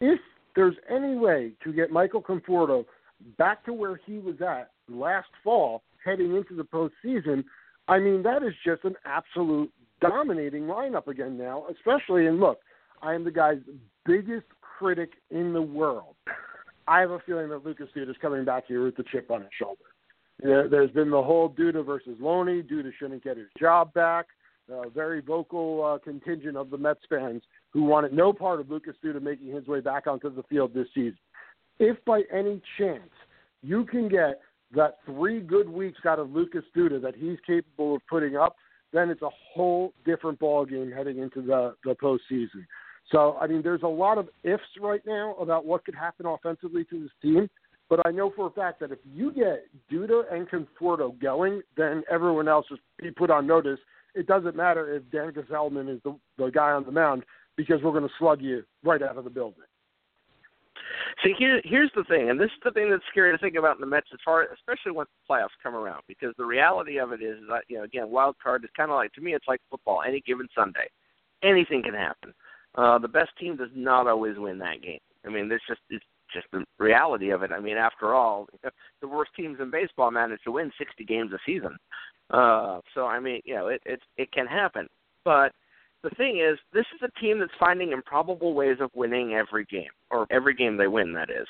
[0.00, 0.18] if
[0.56, 2.84] there's any way to get Michael Conforto
[3.38, 7.44] back to where he was at last fall, heading into the postseason,
[7.88, 12.60] I mean, that is just an absolute dominating lineup again now, especially, and look,
[13.02, 13.58] I am the guy's
[14.06, 16.14] biggest critic in the world.
[16.88, 19.42] I have a feeling that Lucas Duda is coming back here with the chip on
[19.42, 19.84] his shoulder.
[20.42, 22.62] There's been the whole Duda versus Loney.
[22.62, 24.26] Duda shouldn't get his job back.
[24.72, 28.94] A very vocal uh, contingent of the Mets fans who wanted no part of Lucas
[29.04, 31.18] Duda making his way back onto the field this season.
[31.80, 33.10] If by any chance
[33.62, 34.40] you can get
[34.76, 38.54] that three good weeks out of Lucas Duda that he's capable of putting up,
[38.92, 42.66] then it's a whole different ball game heading into the the postseason.
[43.10, 46.84] So I mean, there's a lot of ifs right now about what could happen offensively
[46.84, 47.48] to this team.
[47.88, 52.04] But I know for a fact that if you get Duda and Conforto going, then
[52.08, 53.80] everyone else will be put on notice.
[54.14, 57.24] It doesn't matter if Dan Gsellman is the, the guy on the mound
[57.56, 59.64] because we're going to slug you right out of the building.
[61.22, 63.76] See, here, here's the thing, and this is the thing that's scary to think about
[63.76, 67.12] in the Mets, as far, especially once the playoffs come around, because the reality of
[67.12, 69.48] it is that you know, again, wild card is kind of like to me, it's
[69.48, 70.02] like football.
[70.06, 70.88] Any given Sunday,
[71.42, 72.32] anything can happen.
[72.74, 75.00] Uh, the best team does not always win that game.
[75.26, 77.50] I mean, there's just it's just the reality of it.
[77.52, 78.46] I mean, after all,
[79.00, 81.76] the worst teams in baseball manage to win 60 games a season.
[82.30, 84.88] Uh, so I mean, you know, it it it can happen.
[85.24, 85.52] But
[86.02, 89.90] the thing is, this is a team that's finding improbable ways of winning every game,
[90.10, 91.12] or every game they win.
[91.12, 91.46] That is,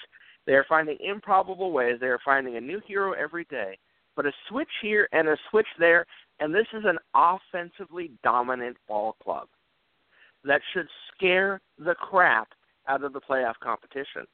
[0.46, 1.98] they are finding improbable ways.
[2.00, 3.78] They are finding a new hero every day.
[4.16, 6.04] But a switch here and a switch there,
[6.40, 9.46] and this is an offensively dominant ball club
[10.44, 12.48] that should scare the crap
[12.88, 14.26] out of the playoff competition.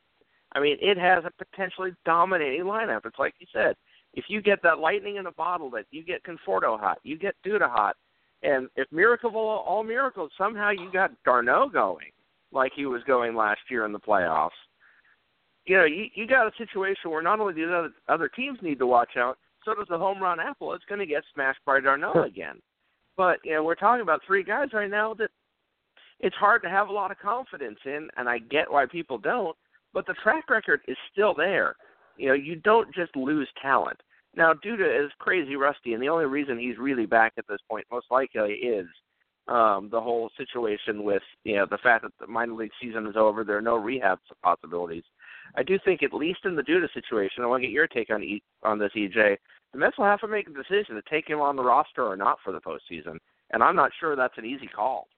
[0.53, 3.05] I mean, it has a potentially dominating lineup.
[3.05, 3.77] It's like you said,
[4.15, 7.35] if you get that lightning in a bottle, that you get Conforto hot, you get
[7.45, 7.97] Duda hot,
[8.43, 12.11] and if miracle all miracles, somehow you got d'Arnaud going
[12.53, 14.51] like he was going last year in the playoffs.
[15.65, 18.59] You know, you you got a situation where not only do the other, other teams
[18.63, 20.73] need to watch out, so does the home run apple.
[20.75, 22.61] It's going to get smashed by d'Arnaud again.
[23.17, 25.31] But you know, we're talking about three guys right now that
[26.21, 29.57] it's hard to have a lot of confidence in, and I get why people don't.
[29.93, 31.75] But the track record is still there.
[32.17, 34.01] You know, you don't just lose talent.
[34.37, 37.87] Now, Duda is crazy rusty, and the only reason he's really back at this point,
[37.91, 38.87] most likely, is
[39.49, 43.17] um, the whole situation with you know the fact that the minor league season is
[43.17, 43.45] over.
[43.45, 45.05] There are no rehab possibilities.
[45.55, 48.11] I do think, at least in the Duda situation, I want to get your take
[48.11, 49.37] on e- on this, EJ.
[49.73, 52.17] The Mets will have to make a decision to take him on the roster or
[52.17, 53.19] not for the postseason,
[53.53, 55.09] and I'm not sure that's an easy call.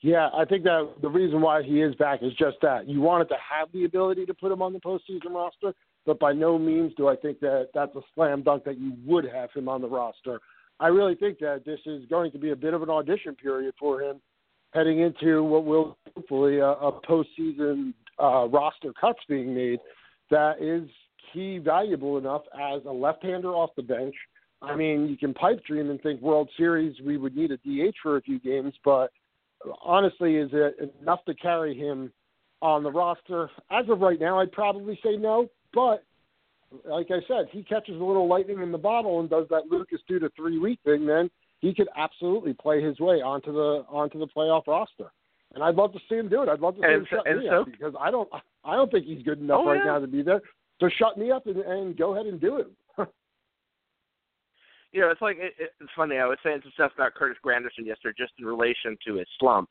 [0.00, 3.28] Yeah, I think that the reason why he is back is just that you wanted
[3.28, 5.72] to have the ability to put him on the postseason roster,
[6.06, 9.24] but by no means do I think that that's a slam dunk that you would
[9.24, 10.40] have him on the roster.
[10.80, 13.74] I really think that this is going to be a bit of an audition period
[13.78, 14.20] for him
[14.72, 19.78] heading into what will hopefully a, a postseason uh, roster cuts being made
[20.30, 20.88] that is
[21.32, 24.14] key valuable enough as a left-hander off the bench.
[24.60, 27.94] I mean, you can pipe dream and think World Series we would need a DH
[28.02, 29.10] for a few games, but
[29.82, 32.12] honestly, is it enough to carry him
[32.60, 33.50] on the roster?
[33.70, 35.48] As of right now, I'd probably say no.
[35.74, 36.04] But
[36.84, 40.00] like I said, he catches a little lightning in the bottle and does that Lucas
[40.08, 41.30] two to three week thing, then
[41.60, 45.12] he could absolutely play his way onto the onto the playoff roster.
[45.54, 46.48] And I'd love to see him do it.
[46.48, 48.28] I'd love to see and him shut me so, up because I don't
[48.64, 49.92] I don't think he's good enough oh, right yeah.
[49.92, 50.40] now to be there.
[50.80, 52.66] So shut me up and, and go ahead and do it.
[54.92, 56.16] you know, it's like it, it's funny.
[56.16, 59.68] I was saying some stuff about Curtis Granderson yesterday, just in relation to his slump.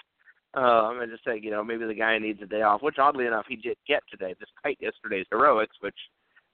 [0.53, 3.25] Um, and just saying, you know, maybe the guy needs a day off, which oddly
[3.25, 5.77] enough he did get today, despite yesterday's heroics.
[5.79, 5.95] Which,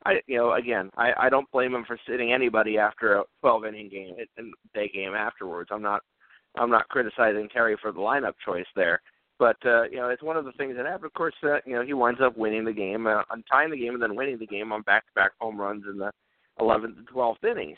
[0.05, 3.65] I, you know, again, I, I don't blame him for sitting anybody after a 12
[3.65, 5.69] inning game and day game afterwards.
[5.73, 6.03] I'm not,
[6.55, 9.01] I'm not criticizing Terry for the lineup choice there.
[9.39, 11.05] But uh, you know, it's one of the things that happened.
[11.05, 13.93] Of course, uh, you know, he winds up winning the game, uh, untying the game,
[13.93, 16.11] and then winning the game on back-to-back home runs in the
[16.59, 17.77] 11th and 12th innings.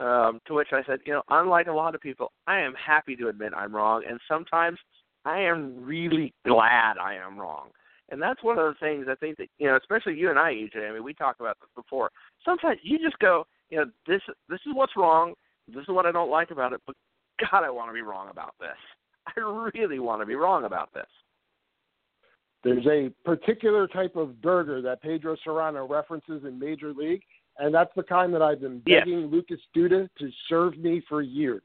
[0.00, 3.16] Um, to which I said, you know, unlike a lot of people, I am happy
[3.16, 4.78] to admit I'm wrong, and sometimes
[5.24, 7.68] I am really glad I am wrong.
[8.10, 10.52] And that's one of the things I think that you know, especially you and I,
[10.52, 10.88] EJ.
[10.88, 12.10] I mean, we talked about this before.
[12.44, 15.34] Sometimes you just go, you know, this this is what's wrong.
[15.66, 16.80] This is what I don't like about it.
[16.86, 16.96] But
[17.50, 18.68] God, I want to be wrong about this.
[19.26, 19.40] I
[19.74, 21.06] really want to be wrong about this.
[22.64, 27.22] There's a particular type of burger that Pedro Cerrano references in Major League,
[27.58, 29.04] and that's the kind that I've been Yes.
[29.04, 31.62] begging Lucas Duda to serve me for years.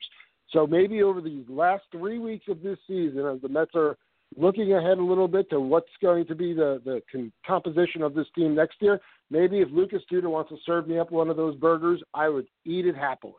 [0.53, 3.97] So maybe over these last three weeks of this season, as the Mets are
[4.37, 7.01] looking ahead a little bit to what's going to be the the
[7.45, 11.11] composition of this team next year, maybe if Lucas Duda wants to serve me up
[11.11, 13.33] one of those burgers, I would eat it happily.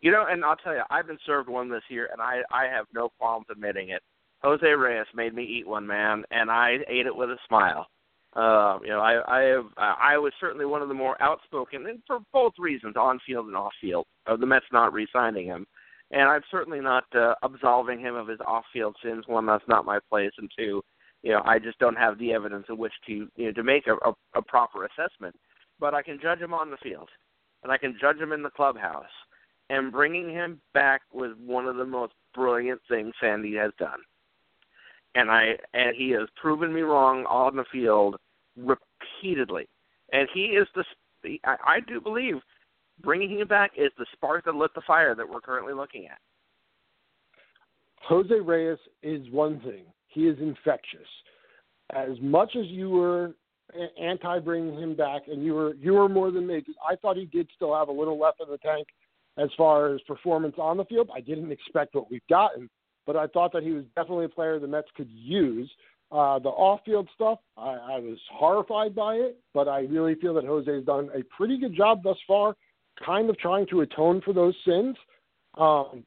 [0.00, 2.64] You know, and I'll tell you, I've been served one this year, and I I
[2.64, 4.02] have no qualms admitting it.
[4.42, 7.86] Jose Reyes made me eat one, man, and I ate it with a smile.
[8.36, 12.00] Um, you know, I I have I was certainly one of the more outspoken, and
[12.06, 15.66] for both reasons, on field and off field, of the Mets not re-signing him.
[16.10, 19.24] And I'm certainly not uh, absolving him of his off-field sins.
[19.26, 20.82] One, that's not my place, and two,
[21.22, 23.86] you know, I just don't have the evidence in which to you know to make
[23.86, 25.34] a, a, a proper assessment.
[25.80, 27.08] But I can judge him on the field,
[27.62, 29.04] and I can judge him in the clubhouse.
[29.70, 33.98] And bringing him back was one of the most brilliant things Sandy has done.
[35.14, 38.16] And I and he has proven me wrong on the field
[38.56, 39.68] repeatedly.
[40.12, 40.84] And he is the
[41.44, 42.36] I, I do believe
[43.02, 46.18] bringing him back is the spark that lit the fire that we're currently looking at.
[48.02, 49.84] Jose Reyes is one thing.
[50.08, 51.08] He is infectious.
[51.94, 53.34] As much as you were
[54.00, 56.62] anti bringing him back, and you were you were more than me.
[56.62, 58.88] 'cause I thought he did still have a little left in the tank
[59.36, 61.10] as far as performance on the field.
[61.12, 62.70] I didn't expect what we've gotten,
[63.06, 65.70] but I thought that he was definitely a player the Mets could use.
[66.12, 70.44] Uh, the off-field stuff, I, I was horrified by it, but I really feel that
[70.44, 72.54] Jose has done a pretty good job thus far,
[73.04, 74.96] kind of trying to atone for those sins.
[75.58, 76.04] Um,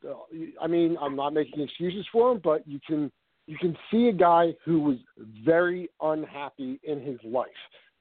[0.62, 3.12] I mean, I'm not making excuses for him, but you can
[3.48, 4.98] you can see a guy who was
[5.44, 7.48] very unhappy in his life.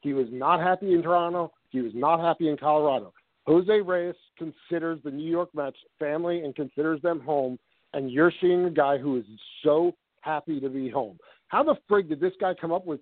[0.01, 1.51] He was not happy in Toronto.
[1.71, 3.15] He was not happy in Colorado.
[3.47, 7.59] Jose Reyes considers the New York Mets family and considers them home,
[7.95, 9.25] and you're seeing a guy who is
[9.65, 11.19] so happy to be home.
[11.49, 13.01] How the frig did this guy come up with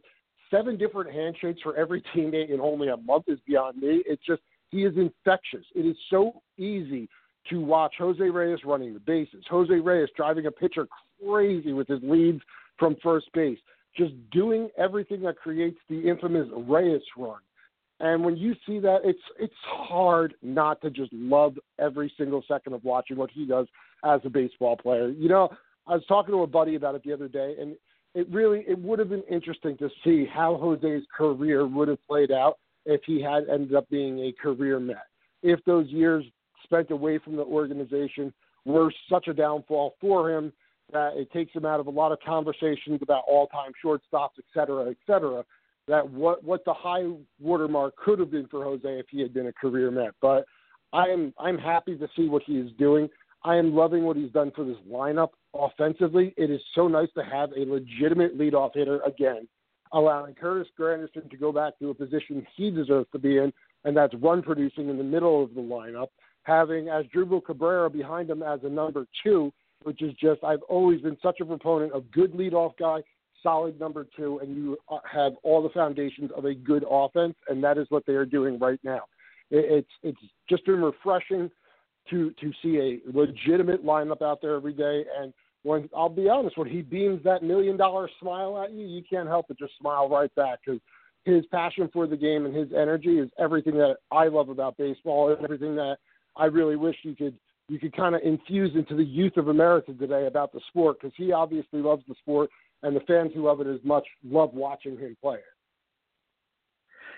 [0.51, 4.03] seven different handshakes for every teammate in only a month is beyond me.
[4.07, 5.65] It's just he is infectious.
[5.75, 7.09] It is so easy
[7.51, 10.89] to watch Jose Reyes running the bases, Jose Reyes driving a pitcher
[11.25, 12.41] crazy with his leads
[12.79, 13.59] from first base,
[13.97, 17.39] just doing everything that creates the infamous Reyes run.
[18.01, 22.75] And when you see that, it's it's hard not to just love every single second
[22.75, 23.67] of watching what he does
[24.05, 25.09] as a baseball player.
[25.09, 25.49] You know,
[25.87, 27.75] I was talking to a buddy about it the other day, and
[28.17, 32.33] it really it would have been interesting to see how Jose's career would have played
[32.33, 35.05] out if he had ended up being a career Met.
[35.43, 36.25] If those years
[36.65, 38.33] spent away from the organization
[38.65, 40.51] were such a downfall for him
[40.93, 44.89] that it takes him out of a lot of conversations about all-time shortstops, et cetera,
[44.89, 45.45] et cetera.
[45.87, 47.05] That what what the high
[47.39, 50.15] watermark could have been for Jose if he had been a career Met.
[50.23, 50.47] But
[50.95, 53.11] I am I'm happy to see what he is doing.
[53.47, 56.35] I am loving what he's done for this lineup offensively.
[56.37, 59.47] It is so nice to have a legitimate leadoff hitter again,
[59.93, 63.53] allowing Curtis Granderson to go back to a position he deserves to be in,
[63.85, 66.09] and that's run producing in the middle of the lineup.
[66.43, 69.53] Having Asdrubal Cabrera behind him as a number two,
[69.85, 72.99] which is just I've always been such a proponent of good leadoff guy,
[73.45, 74.77] solid number two, and you
[75.09, 78.59] have all the foundations of a good offense, and that is what they are doing
[78.59, 79.03] right now.
[79.53, 80.19] It's it's
[80.51, 81.49] just been refreshing
[82.11, 85.05] to to see a legitimate lineup out there every day.
[85.19, 89.03] And when I'll be honest, when he beams that million dollar smile at you, you
[89.09, 90.81] can't help but just smile right back because
[91.25, 95.33] his passion for the game and his energy is everything that I love about baseball
[95.33, 95.97] and everything that
[96.37, 97.37] I really wish you could
[97.69, 101.15] you could kind of infuse into the youth of America today about the sport because
[101.17, 102.49] he obviously loves the sport
[102.83, 105.56] and the fans who love it as much love watching him play it.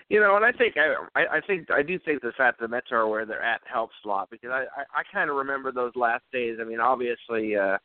[0.09, 2.87] You know, and I think I, I think I do think the fact the Mets
[2.91, 5.91] are where they're at helps a lot because I I, I kind of remember those
[5.95, 6.57] last days.
[6.59, 7.77] I mean, obviously, uh,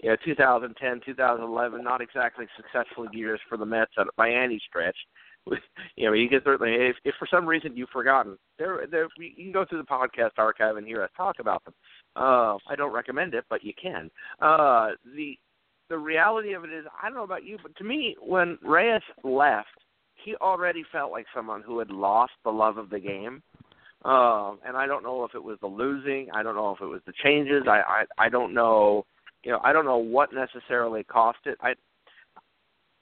[0.00, 4.96] you know, 2010, 2011, not exactly successful years for the Mets by any stretch.
[5.96, 9.44] You know, you can certainly if, if for some reason you've forgotten, there, there you
[9.44, 11.74] can go through the podcast archive and hear us talk about them.
[12.14, 14.10] Uh, I don't recommend it, but you can.
[14.40, 15.36] Uh, the
[15.88, 19.00] the reality of it is, I don't know about you, but to me, when Reyes
[19.24, 19.68] left
[20.24, 23.42] he already felt like someone who had lost the love of the game.
[24.04, 26.28] Um, and I don't know if it was the losing.
[26.32, 27.64] I don't know if it was the changes.
[27.66, 29.04] I, I I don't know.
[29.42, 31.58] You know, I don't know what necessarily cost it.
[31.60, 31.74] I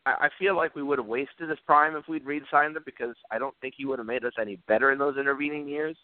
[0.07, 3.39] I feel like we would have wasted his prime if we'd re-signed him because I
[3.39, 5.97] don't think he would have made us any better in those intervening years.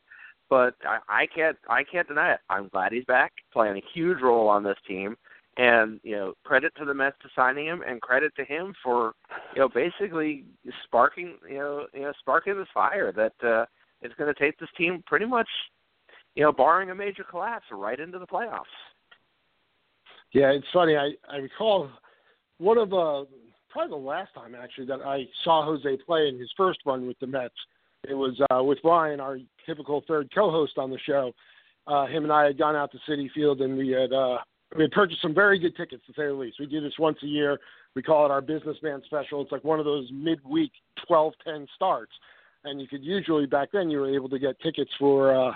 [0.51, 2.41] But I, I can't I can't deny it.
[2.51, 5.17] I'm glad he's back, playing a huge role on this team.
[5.59, 9.13] And you know, credit to the Mets for signing him, and credit to him for
[9.55, 10.45] you know basically
[10.85, 13.67] sparking you know you know sparking this fire that uh,
[14.01, 15.49] is going to take this team pretty much
[16.35, 18.63] you know barring a major collapse right into the playoffs.
[20.33, 20.97] Yeah, it's funny.
[20.97, 21.91] I I recall
[22.59, 23.25] one of uh
[23.69, 27.19] probably the last time actually that I saw Jose play in his first run with
[27.21, 27.55] the Mets.
[28.09, 31.33] It was uh, with Ryan, our typical third co-host on the show.
[31.87, 34.39] Uh, him and I had gone out to Citi Field and we had uh,
[34.77, 36.61] we had purchased some very good tickets to say the least.
[36.61, 37.59] We do this once a year.
[37.95, 39.43] We call it our businessman special.
[39.43, 40.73] It's like one of those midweek
[41.11, 42.13] 12-10 starts,
[42.65, 45.55] and you could usually back then you were able to get tickets for uh,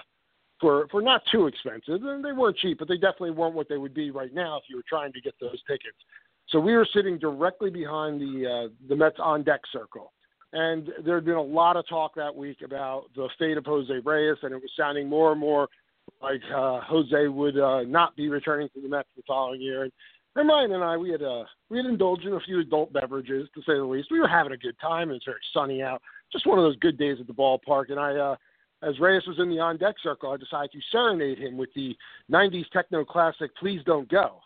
[0.61, 3.79] for for not too expensive, and they weren't cheap, but they definitely weren't what they
[3.79, 5.97] would be right now if you were trying to get those tickets.
[6.49, 10.13] So we were sitting directly behind the uh, the Mets on deck circle,
[10.53, 13.93] and there had been a lot of talk that week about the fate of Jose
[14.05, 15.69] Reyes, and it was sounding more and more
[16.23, 19.85] like uh, Jose would uh, not be returning to the Mets the following year.
[19.85, 19.93] And,
[20.49, 23.61] Ryan and I, we had uh, we had indulged in a few adult beverages to
[23.63, 24.09] say the least.
[24.11, 25.11] We were having a good time.
[25.11, 26.03] It was very sunny out.
[26.31, 27.91] Just one of those good days at the ballpark.
[27.91, 28.37] And I, uh,
[28.83, 31.97] as Reyes was in the on deck circle, I decided to serenade him with the
[32.31, 34.41] '90s techno classic "Please Don't Go."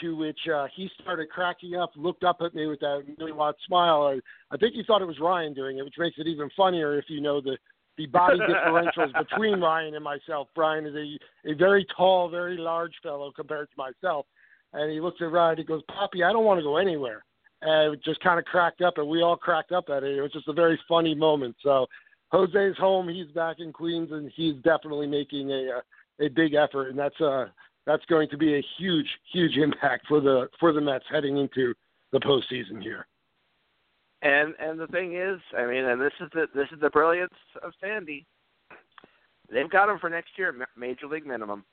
[0.00, 3.56] To which uh, he started cracking up, looked up at me with that million watt
[3.66, 4.02] smile.
[4.02, 6.96] I, I think he thought it was Ryan doing it, which makes it even funnier
[6.96, 7.58] if you know the
[7.98, 10.48] the body differentials between Ryan and myself.
[10.56, 14.24] Ryan is a, a very tall, very large fellow compared to myself.
[14.72, 17.24] And he looks at Ryan, he goes, Poppy, I don't want to go anywhere.
[17.60, 20.16] And it just kind of cracked up, and we all cracked up at it.
[20.16, 21.56] It was just a very funny moment.
[21.62, 21.86] So
[22.30, 23.08] Jose's home.
[23.08, 25.80] He's back in Queens, and he's definitely making a
[26.20, 27.46] a big effort, and that's uh
[27.86, 31.74] that's going to be a huge, huge impact for the for the Mets heading into
[32.12, 33.06] the postseason here.
[34.22, 37.32] And and the thing is, I mean, and this is the this is the brilliance
[37.62, 38.26] of Sandy.
[39.50, 41.64] They've got him for next year, major league minimum.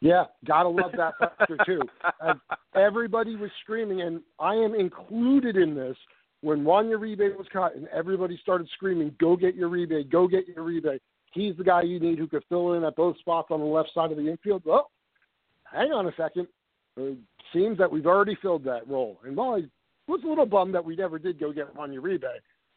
[0.00, 1.82] Yeah, gotta love that factor too.
[2.26, 2.36] As
[2.74, 5.96] everybody was screaming, and I am included in this.
[6.40, 10.10] When Juan Uribe was cut, and everybody started screaming, "Go get your Uribe!
[10.10, 10.98] Go get your Uribe!"
[11.32, 13.90] He's the guy you need who could fill in at both spots on the left
[13.94, 14.62] side of the infield.
[14.64, 14.90] Well,
[15.70, 16.48] hang on a second.
[16.96, 17.18] It
[17.52, 19.20] seems that we've already filled that role.
[19.24, 19.62] And while I
[20.06, 22.24] was a little bummed that we never did go get Juan Uribe.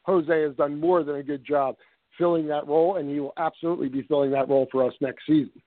[0.04, 1.76] Jose has done more than a good job
[2.16, 5.60] filling that role, and he will absolutely be filling that role for us next season.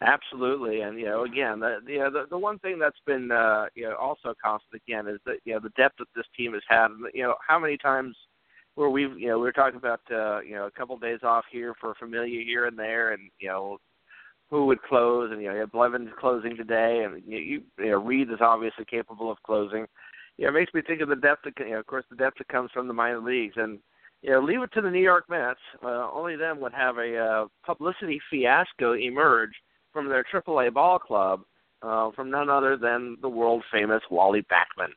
[0.00, 3.66] Absolutely, and you know, again, the you know, the the one thing that's been uh,
[3.74, 6.62] you know also constant again is that you know the depth that this team has
[6.68, 6.88] had.
[7.12, 8.14] You know, how many times
[8.76, 11.20] where we've you know we were talking about uh, you know a couple of days
[11.24, 13.78] off here for Familia here and there, and you know
[14.50, 17.90] who would close, and you know you have Blevins closing today, and you, you, you
[17.90, 19.86] know Reed is obviously capable of closing.
[20.36, 22.16] You know, it makes me think of the depth that you know, of course, the
[22.16, 23.78] depth that comes from the minor leagues, and
[24.22, 25.60] you know, leave it to the New York Mets.
[25.82, 29.52] Uh, only them would have a uh, publicity fiasco emerge
[29.92, 31.42] from their AAA ball club
[31.82, 34.90] uh, from none other than the world famous Wally Backman.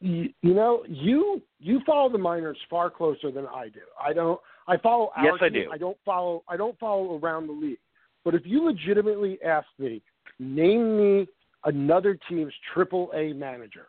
[0.00, 3.80] You, you know, you you follow the minors far closer than I do.
[4.02, 4.38] I don't.
[4.68, 5.10] I follow.
[5.22, 5.70] Yes, I do.
[5.72, 6.42] I don't follow.
[6.48, 7.78] I don't follow around the league.
[8.24, 10.02] But if you legitimately ask me,
[10.38, 11.28] name me
[11.64, 13.86] another team's triple A manager,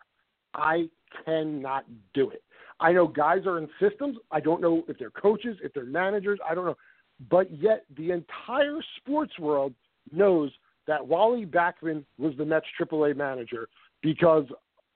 [0.54, 0.90] I
[1.26, 2.44] cannot do it.
[2.80, 4.18] I know guys are in systems.
[4.32, 6.40] I don't know if they're coaches, if they're managers.
[6.48, 6.78] I don't know.
[7.30, 9.74] But yet, the entire sports world
[10.12, 10.52] knows
[10.86, 13.68] that Wally Backman was the Mets AAA manager
[14.04, 14.46] because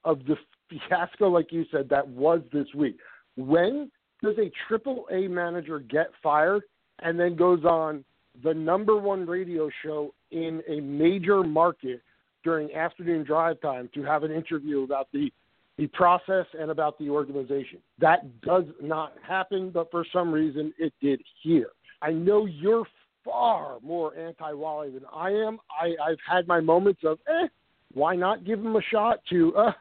[0.05, 0.35] of the
[0.69, 2.97] fiasco, like you said, that was this week.
[3.35, 3.91] When
[4.23, 6.63] does a triple A manager get fired
[6.99, 8.03] and then goes on
[8.43, 12.01] the number one radio show in a major market
[12.43, 15.31] during afternoon drive time to have an interview about the
[15.77, 17.79] the process and about the organization.
[17.99, 21.69] That does not happen, but for some reason it did here.
[22.01, 22.85] I know you're
[23.23, 25.59] far more anti Wally than I am.
[25.71, 27.47] I, I've had my moments of, eh,
[27.93, 29.71] why not give him a shot to uh,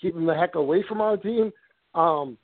[0.00, 1.52] keep him the heck away from our team?
[1.94, 2.38] Um,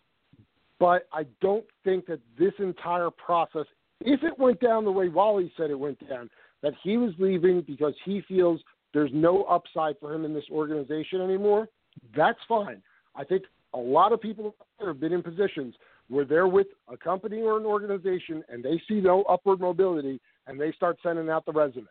[0.78, 3.66] but I don't think that this entire process,
[4.00, 6.30] if it went down the way Wally said it went down,
[6.62, 8.60] that he was leaving because he feels
[8.94, 11.68] there's no upside for him in this organization anymore,
[12.16, 12.82] that's fine.
[13.14, 14.54] I think a lot of people
[14.84, 15.74] have been in positions
[16.08, 20.58] where they're with a company or an organization and they see no upward mobility and
[20.58, 21.86] they start sending out the resume.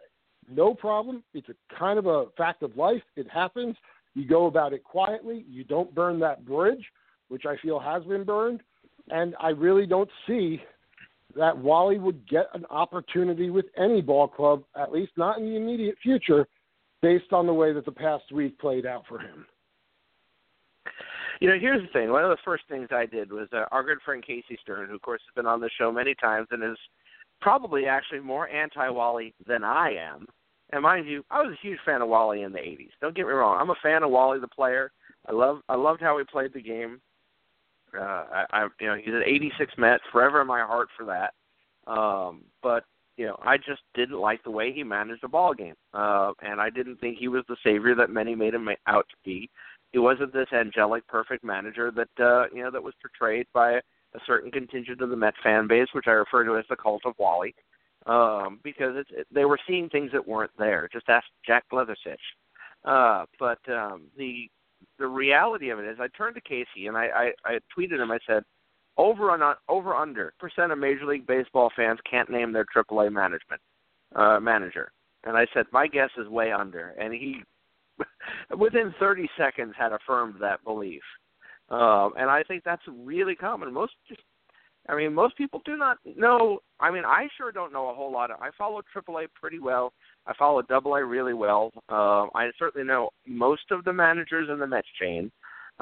[0.50, 1.24] No problem.
[1.34, 3.04] It's a kind of a fact of life.
[3.16, 3.76] It happens.
[4.16, 5.46] You go about it quietly.
[5.48, 6.84] You don't burn that bridge,
[7.28, 8.62] which I feel has been burned.
[9.10, 10.62] And I really don't see
[11.36, 15.56] that Wally would get an opportunity with any ball club, at least not in the
[15.56, 16.48] immediate future,
[17.02, 19.46] based on the way that the past week played out for him.
[21.40, 22.12] You know, here's the thing.
[22.12, 24.96] One of the first things I did was uh, our good friend Casey Stern, who
[24.96, 26.78] of course has been on the show many times and is
[27.42, 30.26] probably actually more anti-Wally than I am.
[30.74, 32.90] And mind you, I was a huge fan of Wally in the '80s.
[33.00, 33.58] Don't get me wrong.
[33.60, 34.92] I'm a fan of Wally the player.
[35.28, 37.00] I love I loved how he played the game.
[37.96, 41.34] Uh, I, I you know he's an '86 Met, forever in my heart for that.
[41.92, 42.84] Um, but
[43.18, 46.62] you know, I just didn't like the way he managed the ball game, uh, and
[46.62, 49.50] I didn't think he was the savior that many made him out to be
[49.92, 54.20] he wasn't this angelic, perfect manager that uh, you know that was portrayed by a
[54.26, 57.14] certain contingent of the Met fan base, which I refer to as the cult of
[57.18, 57.56] Wally,
[58.06, 60.90] um, because it's, it, they were seeing things that weren't there.
[60.92, 62.16] Just ask Jack Leathersich.
[62.86, 64.50] Uh, but um, the
[65.00, 68.12] the reality of it is, I turned to Casey and I, I, I tweeted him.
[68.12, 68.44] I said,
[68.98, 73.62] over on over under percent of Major League Baseball fans can't name their AAA management
[74.16, 74.92] uh, manager,
[75.24, 77.42] and I said my guess is way under, and he
[78.58, 81.02] within 30 seconds had affirmed that belief.
[81.70, 83.74] Um, and I think that's really common.
[83.74, 84.22] Most just,
[84.90, 86.60] I mean, most people do not know.
[86.80, 88.32] I mean, I sure don't know a whole lot.
[88.32, 89.92] Of, I follow AAA pretty well.
[90.26, 91.72] I follow AA really well.
[91.90, 95.32] Um, I certainly know most of the managers in the Mets chain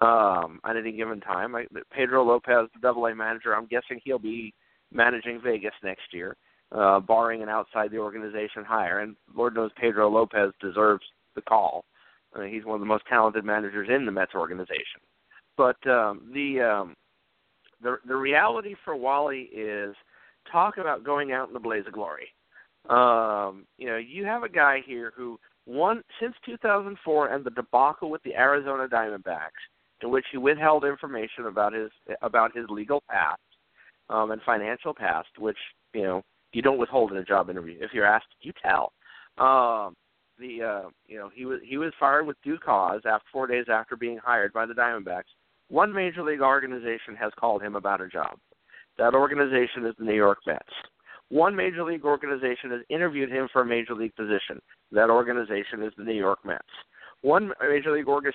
[0.01, 1.55] um, at any given time.
[1.55, 4.53] I, Pedro Lopez, the AA manager, I'm guessing he'll be
[4.91, 6.35] managing Vegas next year,
[6.71, 8.99] uh, barring an outside the organization hire.
[8.99, 11.03] And Lord knows Pedro Lopez deserves
[11.35, 11.85] the call.
[12.33, 15.01] I mean, he's one of the most talented managers in the Mets organization.
[15.57, 16.95] But um, the um,
[17.81, 19.95] the the reality for Wally is
[20.51, 22.27] talk about going out in the blaze of glory.
[22.89, 28.09] Um, you know, you have a guy here who won since 2004 and the debacle
[28.09, 29.49] with the Arizona Diamondbacks,
[30.01, 31.89] in which he withheld information about his
[32.21, 33.41] about his legal past
[34.09, 35.57] um, and financial past, which
[35.93, 36.21] you know
[36.53, 37.77] you don't withhold in a job interview.
[37.79, 38.93] If you're asked, you tell.
[39.37, 39.95] Um,
[40.39, 43.65] the uh, you know he was he was fired with due cause after four days
[43.71, 45.23] after being hired by the Diamondbacks.
[45.69, 48.37] One major league organization has called him about a job.
[48.97, 50.63] That organization is the New York Mets.
[51.29, 54.61] One major league organization has interviewed him for a major league position.
[54.91, 56.61] That organization is the New York Mets.
[57.21, 58.31] One major league org-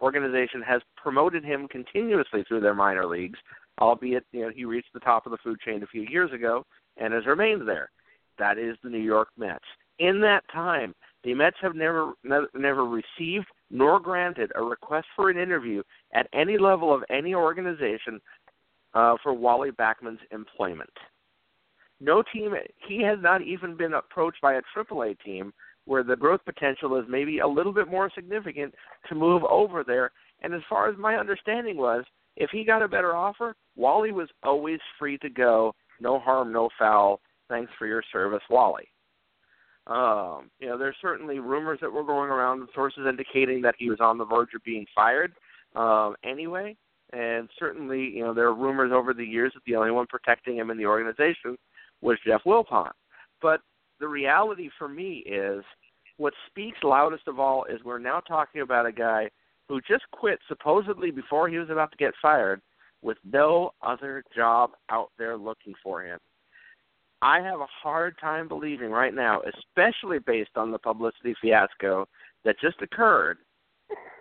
[0.00, 3.38] organization has promoted him continuously through their minor leagues,
[3.80, 6.64] albeit you know he reached the top of the food chain a few years ago
[6.96, 7.90] and has remained there.
[8.38, 9.64] That is the New York Mets.
[9.98, 15.38] In that time, the Mets have never never received nor granted a request for an
[15.38, 15.82] interview
[16.14, 18.20] at any level of any organization
[18.94, 20.90] uh, for Wally Backman's employment.
[22.00, 22.54] No team.
[22.88, 25.52] He has not even been approached by a AAA team
[25.84, 28.74] where the growth potential is maybe a little bit more significant
[29.08, 30.10] to move over there.
[30.42, 32.04] And as far as my understanding was,
[32.36, 35.74] if he got a better offer, Wally was always free to go.
[36.00, 37.20] No harm, no foul.
[37.48, 38.88] Thanks for your service, Wally.
[39.90, 43.98] Um, you know, there's certainly rumors that were going around, sources indicating that he was
[44.00, 45.32] on the verge of being fired
[45.74, 46.76] um, anyway.
[47.12, 50.56] And certainly, you know, there are rumors over the years that the only one protecting
[50.56, 51.58] him in the organization
[52.00, 52.92] was Jeff Wilpon.
[53.42, 53.62] But
[53.98, 55.64] the reality for me is
[56.18, 59.28] what speaks loudest of all is we're now talking about a guy
[59.68, 62.60] who just quit supposedly before he was about to get fired
[63.02, 66.18] with no other job out there looking for him.
[67.22, 72.06] I have a hard time believing right now, especially based on the publicity fiasco
[72.44, 73.38] that just occurred,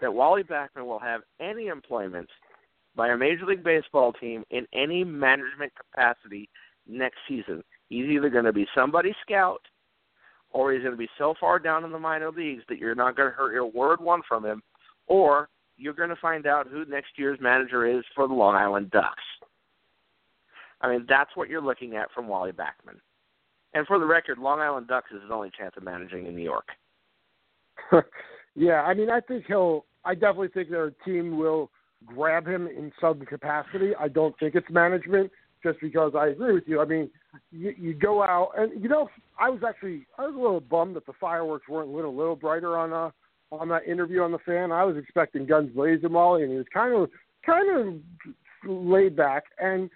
[0.01, 2.29] that Wally Backman will have any employment
[2.95, 6.49] by a Major League Baseball team in any management capacity
[6.87, 7.63] next season.
[7.87, 9.61] He's either going to be somebody's scout
[10.51, 13.15] or he's going to be so far down in the minor leagues that you're not
[13.15, 14.61] going to hear a word one from him,
[15.07, 15.47] or
[15.77, 19.23] you're going to find out who next year's manager is for the Long Island Ducks.
[20.81, 22.99] I mean, that's what you're looking at from Wally Backman.
[23.73, 26.43] And for the record, Long Island Ducks is his only chance of managing in New
[26.43, 26.67] York.
[28.55, 29.85] yeah, I mean, I think he'll.
[30.05, 31.69] I definitely think their team will
[32.05, 33.91] grab him in some capacity.
[33.99, 35.29] I don't think it's management,
[35.61, 36.79] just because I agree with you.
[36.79, 37.09] I mean,
[37.51, 39.09] you, you go out and you know,
[39.39, 42.35] I was actually I was a little bummed that the fireworks weren't lit a little
[42.35, 43.11] brighter on uh
[43.51, 44.71] on that interview on the fan.
[44.71, 47.09] I was expecting guns blazing, Wally, and he was kind of
[47.45, 49.43] kind of laid back.
[49.59, 49.89] And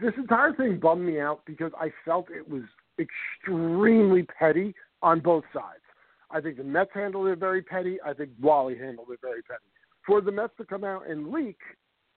[0.00, 2.62] this entire thing bummed me out because I felt it was
[2.98, 5.82] extremely petty on both sides.
[6.30, 7.98] I think the Mets handled it very petty.
[8.04, 9.64] I think Wally handled it very petty.
[10.06, 11.58] For the Mets to come out and leak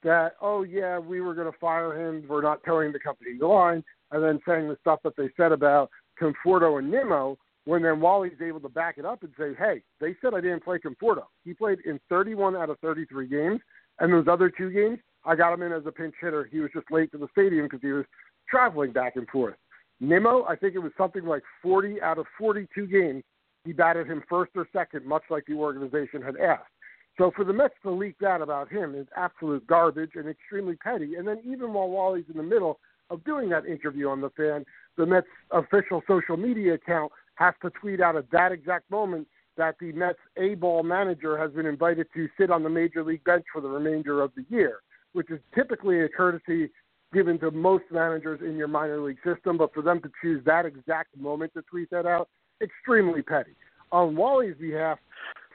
[0.03, 3.83] that, oh yeah, we were going to fire him, we're not towing the company line,
[4.11, 5.89] and then saying the stuff that they said about
[6.21, 10.15] Conforto and Nimmo, when then Wally's able to back it up and say, hey, they
[10.21, 11.23] said I didn't play Conforto.
[11.43, 13.59] He played in 31 out of 33 games,
[13.99, 16.47] and those other two games, I got him in as a pinch hitter.
[16.51, 18.05] He was just late to the stadium because he was
[18.49, 19.55] traveling back and forth.
[19.99, 23.23] Nimmo, I think it was something like 40 out of 42 games,
[23.63, 26.69] he batted him first or second, much like the organization had asked.
[27.17, 31.15] So for the Mets to leak that about him is absolute garbage and extremely petty.
[31.15, 34.65] And then even while Wally's in the middle of doing that interview on the fan,
[34.97, 39.75] the Mets official social media account has to tweet out at that exact moment that
[39.79, 43.45] the Mets A ball manager has been invited to sit on the major league bench
[43.51, 44.79] for the remainder of the year,
[45.15, 46.69] which is typically a courtesy
[47.13, 49.57] given to most managers in your minor league system.
[49.57, 52.27] But for them to choose that exact moment to tweet that out,
[52.61, 53.55] extremely petty.
[53.91, 54.99] On Wally's behalf,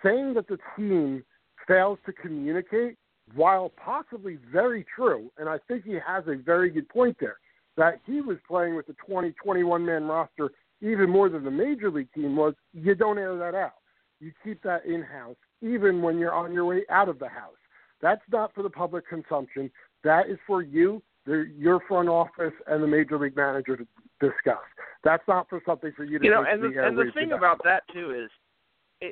[0.02, 1.22] saying that the team
[1.68, 2.96] fails to communicate,
[3.34, 7.36] while possibly very true, and I think he has a very good point there,
[7.76, 10.50] that he was playing with the 20, 21 man roster
[10.80, 13.74] even more than the major league team was, you don't air that out.
[14.20, 17.59] You keep that in house, even when you're on your way out of the house.
[18.02, 19.70] That's not for the public consumption.
[20.04, 23.86] That is for you, the, your front office, and the major league manager to
[24.20, 24.64] discuss.
[25.04, 26.24] That's not for something for you to.
[26.24, 28.30] You know, and the, and the thing about that too is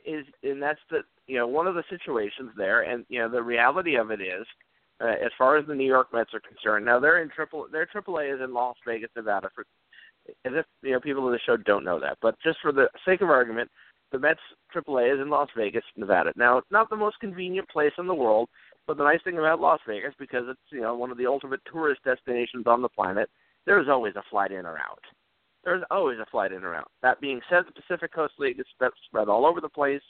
[0.05, 3.43] is and that's the you know one of the situations there, and you know the
[3.43, 4.47] reality of it is,
[5.01, 7.86] uh, as far as the New York Mets are concerned, now they're in triple their
[7.86, 9.49] AAA is in Las Vegas, Nevada.
[9.55, 9.64] For
[10.45, 12.89] as if you know people in the show don't know that, but just for the
[13.07, 13.70] sake of argument,
[14.12, 14.41] the Mets
[14.74, 16.32] AAA is in Las Vegas, Nevada.
[16.36, 18.49] Now it's not the most convenient place in the world,
[18.89, 21.61] but the nice thing about Las Vegas because it's you know one of the ultimate
[21.70, 23.30] tourist destinations on the planet,
[23.66, 25.05] there's always a flight in or out
[25.64, 26.91] there's always a flight in or out.
[27.03, 28.66] That being said, the Pacific Coast League is
[29.07, 30.03] spread all over the place,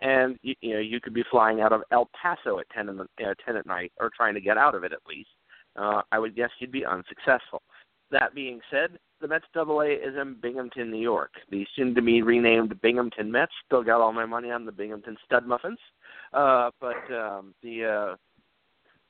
[0.00, 2.96] and you, you know you could be flying out of El Paso at ten in
[2.96, 5.28] the uh, ten at night, or trying to get out of it at least.
[5.76, 7.62] Uh, I would guess you'd be unsuccessful.
[8.10, 11.32] That being said, the Mets Double A is in Binghamton, New York.
[11.50, 15.78] The soon-to-be renamed Binghamton Mets still got all my money on the Binghamton Stud Muffins,
[16.34, 18.16] but um, the, uh,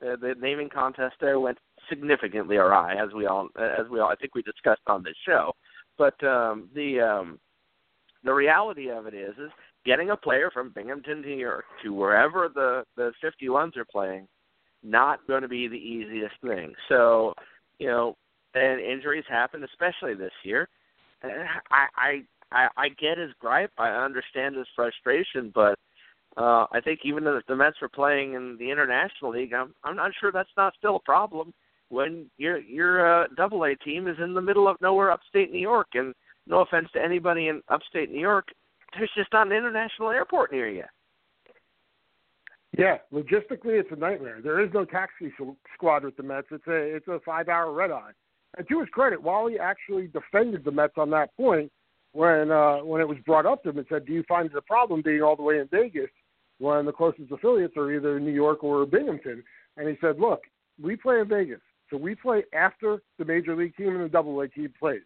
[0.01, 1.59] the the naming contest there went
[1.89, 5.53] significantly awry, as we all as we all I think we discussed on this show.
[5.97, 7.39] But um, the um,
[8.25, 9.51] the reality of it is, is
[9.85, 14.27] getting a player from Binghamton, New York, to wherever the the 51s are playing,
[14.83, 16.75] not going to be the easiest thing.
[16.89, 17.35] So,
[17.79, 18.16] you know,
[18.55, 20.68] and injuries happen, especially this year.
[21.22, 22.22] I
[22.53, 23.72] I, I get his gripe.
[23.79, 25.79] I understand his frustration, but
[26.37, 29.97] uh, I think even if the Mets were playing in the International League, I'm I'm
[29.97, 31.55] not sure that's not still a problem
[31.91, 35.61] when your your uh, double A team is in the middle of nowhere, upstate New
[35.61, 35.89] York.
[35.95, 36.14] And
[36.47, 38.49] no offense to anybody in upstate New York,
[38.97, 40.85] there's just not an international airport near you.
[42.76, 44.41] Yeah, logistically, it's a nightmare.
[44.43, 45.32] There is no taxi
[45.74, 46.49] squad with the Mets.
[46.51, 48.11] It's a it's a five hour red eye.
[48.59, 51.70] And to his credit, Wally actually defended the Mets on that point
[52.12, 54.57] when uh, when it was brought up to him and said, "Do you find it
[54.57, 56.11] a problem being all the way in Vegas
[56.59, 59.42] when the closest affiliates are either New York or Binghamton?"
[59.76, 60.42] And he said, "Look,
[60.80, 64.40] we play in Vegas, so we play after the major league team and the double
[64.40, 65.02] A team plays.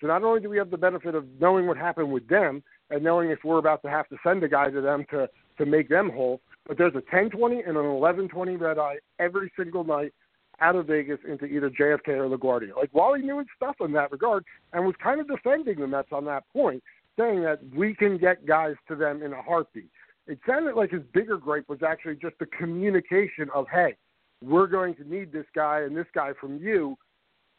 [0.00, 3.02] So not only do we have the benefit of knowing what happened with them and
[3.02, 5.28] knowing if we're about to have to send a guy to them to
[5.58, 9.82] to make them whole, but there's a 10:20 and an 11:20 red eye every single
[9.82, 10.14] night
[10.60, 12.76] out of Vegas into either JFK or LaGuardia.
[12.76, 16.12] Like Wally knew his stuff in that regard and was kind of defending the Mets
[16.12, 16.82] on that point,
[17.18, 19.90] saying that we can get guys to them in a heartbeat.
[20.28, 23.96] It sounded like his bigger gripe was actually just the communication of, hey,
[24.44, 26.96] we're going to need this guy and this guy from you.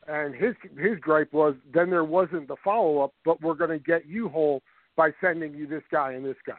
[0.07, 3.79] And his his gripe was then there wasn't the follow up, but we're going to
[3.79, 4.61] get you whole
[4.95, 6.53] by sending you this guy and this guy.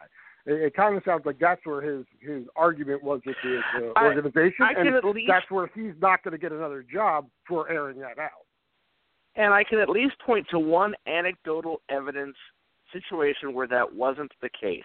[0.47, 3.93] It, it kind of sounds like that's where his his argument was with the, the
[3.97, 7.71] I- organization, I and least- that's where he's not going to get another job for
[7.71, 8.45] airing that out.
[9.37, 12.37] And I can at least point to one anecdotal evidence
[12.93, 14.83] situation where that wasn't the case.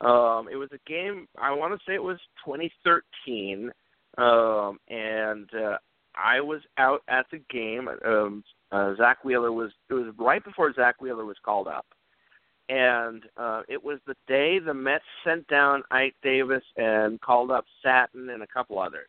[0.00, 1.26] Um, it was a game.
[1.40, 3.70] I want to say it was 2013,
[4.16, 5.78] um, and uh,
[6.14, 7.88] I was out at the game.
[8.04, 9.72] Um, uh, Zack Wheeler was.
[9.90, 11.86] It was right before Zack Wheeler was called up,
[12.68, 17.64] and uh, it was the day the Mets sent down Ike Davis and called up
[17.82, 19.08] Satin and a couple others.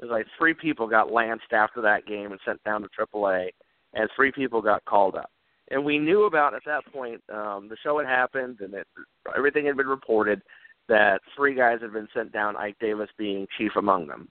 [0.00, 3.50] It was like three people got lanced after that game and sent down to AAA,
[3.94, 5.30] and three people got called up.
[5.70, 8.86] And we knew about at that point um, the show had happened and it,
[9.36, 10.42] everything had been reported
[10.88, 14.28] that three guys had been sent down, Ike Davis being chief among them.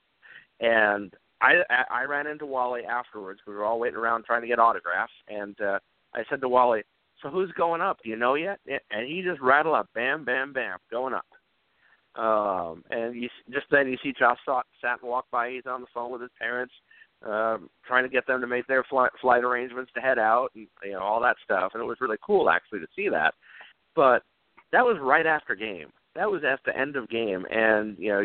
[0.60, 3.40] And I I ran into Wally afterwards.
[3.46, 5.78] We were all waiting around trying to get autographs, and uh,
[6.14, 6.82] I said to Wally,
[7.22, 7.98] "So who's going up?
[8.02, 11.26] Do you know yet?" And he just rattled up, "Bam, bam, bam, going up."
[12.16, 15.50] Um, and you just then you see Josh Satin walk by.
[15.50, 16.74] He's on the phone with his parents,
[17.24, 20.66] um, trying to get them to make their flight, flight arrangements to head out, and
[20.84, 21.72] you know all that stuff.
[21.74, 23.34] And it was really cool actually to see that.
[23.96, 24.22] But
[24.72, 25.88] that was right after game.
[26.14, 28.24] That was at the end of game, and you know,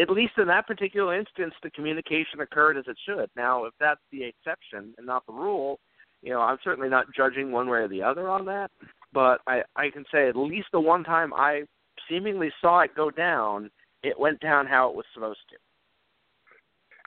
[0.00, 3.28] at least in that particular instance, the communication occurred as it should.
[3.36, 5.78] Now, if that's the exception and not the rule,
[6.22, 8.70] you know, I'm certainly not judging one way or the other on that.
[9.12, 11.64] But I, I can say at least the one time I
[12.08, 13.70] seemingly saw it go down,
[14.02, 15.56] it went down how it was supposed to.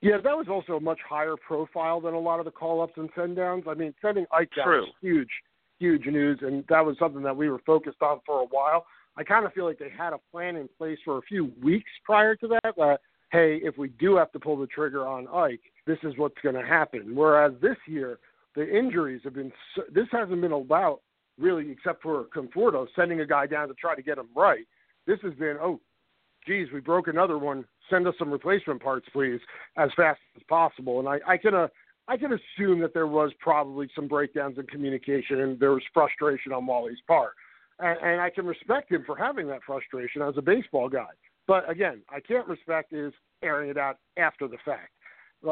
[0.02, 2.94] Yeah, that was also a much higher profile than a lot of the call ups
[2.98, 3.64] and send downs.
[3.68, 4.82] I mean, sending Ike down True.
[4.82, 5.30] was huge,
[5.80, 8.86] huge news, and that was something that we were focused on for a while.
[9.18, 11.90] I kind of feel like they had a plan in place for a few weeks
[12.06, 12.76] prior to that.
[12.78, 13.00] That
[13.32, 16.56] hey, if we do have to pull the trigger on Ike, this is what's going
[16.56, 17.16] to happen.
[17.16, 18.20] Whereas this year,
[18.56, 19.52] the injuries have been.
[19.76, 21.02] So, this hasn't been about
[21.40, 24.66] really, except for Conforto sending a guy down to try to get him right.
[25.08, 25.80] This has been oh,
[26.46, 27.66] geez, we broke another one.
[27.90, 29.40] Send us some replacement parts, please,
[29.78, 31.00] as fast as possible.
[31.00, 31.68] And I, I can, uh,
[32.08, 36.54] I can assume that there was probably some breakdowns in communication and there was frustration
[36.54, 37.34] on Wally's part.
[37.80, 41.10] And, and I can respect him for having that frustration as a baseball guy.
[41.48, 44.92] But again, I can't respect is airing it out after the fact.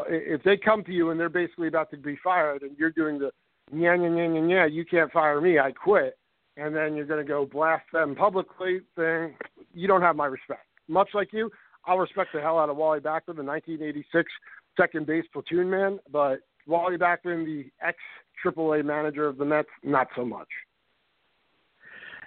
[0.08, 3.18] If they come to you and they're basically about to be fired and you're doing
[3.18, 3.30] the
[3.72, 6.16] yeah, yeah, yeah, yeah, yeah, you can't fire me, I quit,
[6.56, 9.34] and then you're going to go blast them publicly, then
[9.74, 10.66] you don't have my respect.
[10.88, 11.50] Much like you,
[11.86, 14.30] I'll respect the hell out of Wally Backman, the 1986
[14.76, 17.96] second base platoon man, but Wally Backman, the ex
[18.44, 20.48] AAA manager of the Mets, not so much.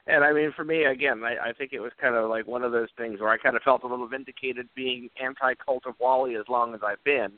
[0.08, 2.64] And I mean, for me, again, I, I think it was kind of like one
[2.64, 6.36] of those things where I kind of felt a little vindicated being anti-cult of Wally
[6.36, 7.34] as long as I've been.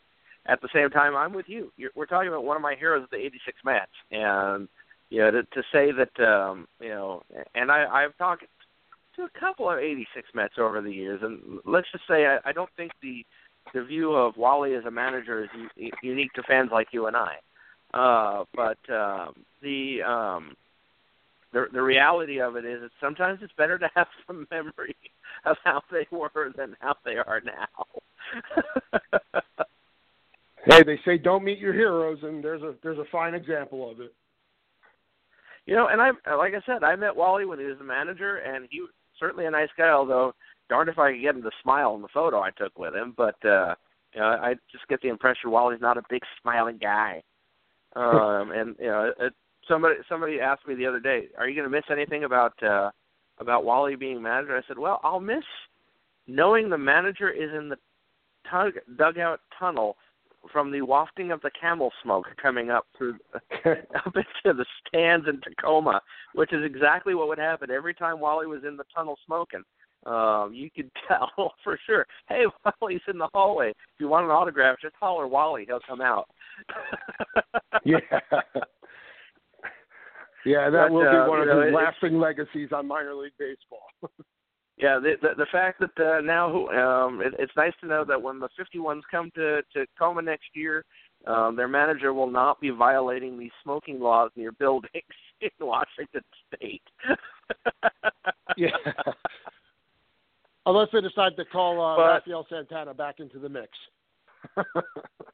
[0.46, 1.72] At the same time, I'm with you.
[1.78, 4.68] You're, we're talking about one of my heroes the '86 Mets, and
[5.12, 7.22] you know, to, to say that, um, you know,
[7.54, 8.46] and I, I've talked
[9.22, 12.52] to a couple of '86 Mets over the years, and let's just say I, I
[12.52, 13.26] don't think the
[13.74, 17.16] the view of Wally as a manager is u- unique to fans like you and
[17.16, 17.36] I.
[17.94, 20.56] Uh, but um, the um,
[21.54, 24.96] the the reality of it is that sometimes it's better to have some memory
[25.46, 27.86] of how they were than how they are now.
[30.66, 34.00] Hey, they say don't meet your heroes, and there's a there's a fine example of
[34.00, 34.14] it.
[35.66, 38.38] you know, and I like I said, I met Wally when he was the manager,
[38.38, 38.82] and he
[39.22, 39.90] certainly a nice guy.
[39.90, 40.34] Although,
[40.68, 43.14] darned if I could get him to smile in the photo I took with him.
[43.16, 43.76] But uh,
[44.14, 47.24] you know, I just get the impression Wally's not a big smiling guy.
[47.94, 49.34] Um, and you know, it,
[49.68, 52.90] somebody somebody asked me the other day, "Are you going to miss anything about uh,
[53.38, 55.44] about Wally being manager?" I said, "Well, I'll miss
[56.26, 57.76] knowing the manager is in the
[58.50, 59.98] tug, dugout tunnel
[60.52, 63.18] from the wafting of the camel smoke coming up through
[63.66, 66.02] up into the stands in Tacoma,
[66.34, 69.64] which is exactly what would happen every time Wally was in the tunnel smoking.
[70.06, 72.06] Um, you could tell for sure.
[72.28, 72.46] Hey,
[72.82, 73.70] Wally's in the hallway.
[73.70, 75.66] If you want an autograph, just holler Wally.
[75.68, 76.28] He'll come out.
[77.86, 78.00] yeah.
[80.46, 83.34] Yeah, that But, will uh, be one of know, his lasting legacies on minor league
[83.38, 83.86] baseball.
[84.82, 88.20] Yeah, the the, the fact that uh, now um, it, it's nice to know that
[88.22, 90.84] when the 51s come to to Coma next year,
[91.28, 95.04] um, their manager will not be violating the smoking laws near buildings
[95.40, 96.82] in Washington State.
[98.58, 98.70] yeah.
[100.66, 103.70] Unless they decide to call uh, But- Rafael Santana back into the mix.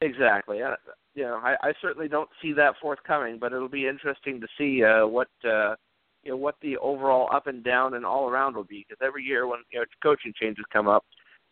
[0.00, 0.62] Exactly.
[0.62, 0.74] I,
[1.14, 4.84] you know, I, I certainly don't see that forthcoming, but it'll be interesting to see
[4.84, 5.74] uh, what uh,
[6.28, 8.84] you know what the overall up and down and all around will be.
[8.86, 11.02] Because every year when you know coaching changes come up,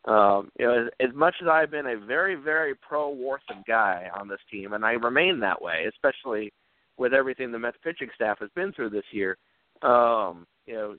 [0.05, 4.09] um, you know, as, as much as I've been a very very pro Warthen guy
[4.14, 6.53] on this team, and I remain that way, especially
[6.99, 9.39] with everything the Mets pitching staff has been through this year.
[9.81, 10.95] Um, you know,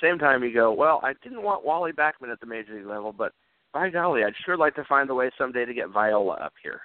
[0.00, 3.12] same time you go, well, I didn't want Wally Backman at the major league level,
[3.12, 3.32] but
[3.74, 6.80] by golly, I'd sure like to find a way someday to get Viola up here.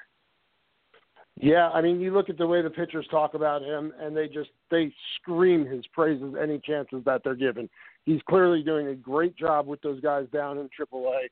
[1.40, 4.28] Yeah, I mean, you look at the way the pitchers talk about him, and they
[4.28, 7.70] just they scream his praises any chances that they're given.
[8.06, 11.28] He's clearly doing a great job with those guys down in AAA.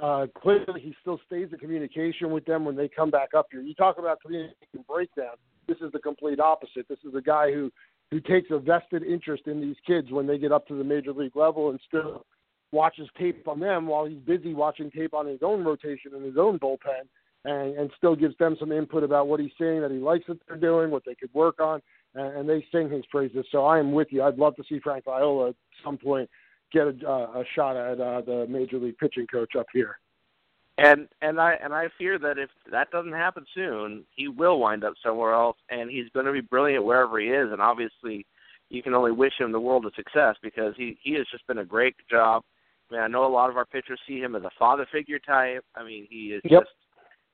[0.00, 3.60] Uh, clearly, he still stays in communication with them when they come back up here.
[3.60, 5.34] You talk about communication breakdown.
[5.68, 6.88] This is the complete opposite.
[6.88, 7.70] This is a guy who
[8.10, 11.12] who takes a vested interest in these kids when they get up to the major
[11.12, 12.24] league level and still
[12.72, 16.36] watches tape on them while he's busy watching tape on his own rotation and his
[16.36, 17.06] own bullpen
[17.44, 20.38] and, and still gives them some input about what he's seeing that he likes what
[20.46, 21.80] they're doing, what they could work on,
[22.14, 23.44] and, and they sing his praises.
[23.50, 24.22] So I am with you.
[24.22, 26.28] I'd love to see Frank Viola at some point
[26.72, 29.98] get a, uh, a shot at uh, the major league pitching coach up here.
[30.78, 34.82] And and I and I fear that if that doesn't happen soon, he will wind
[34.82, 37.52] up somewhere else, and he's going to be brilliant wherever he is.
[37.52, 38.24] And obviously,
[38.70, 41.58] you can only wish him the world of success because he he has just been
[41.58, 42.44] a great job.
[42.90, 45.18] I mean, I know a lot of our pitchers see him as a father figure
[45.18, 45.64] type.
[45.74, 46.62] I mean, he is Yep.
[46.62, 46.72] just.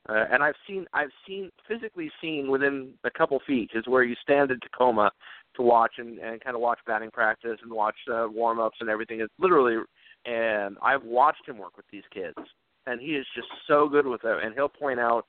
[0.09, 4.15] Uh, and I've seen, I've seen, physically seen within a couple feet is where you
[4.21, 5.11] stand in Tacoma
[5.55, 8.89] to watch and, and kind of watch batting practice and watch uh, warm ups and
[8.89, 9.19] everything.
[9.19, 9.83] It's literally,
[10.25, 12.37] and I've watched him work with these kids,
[12.85, 14.39] and he is just so good with them.
[14.41, 15.25] And he'll point out,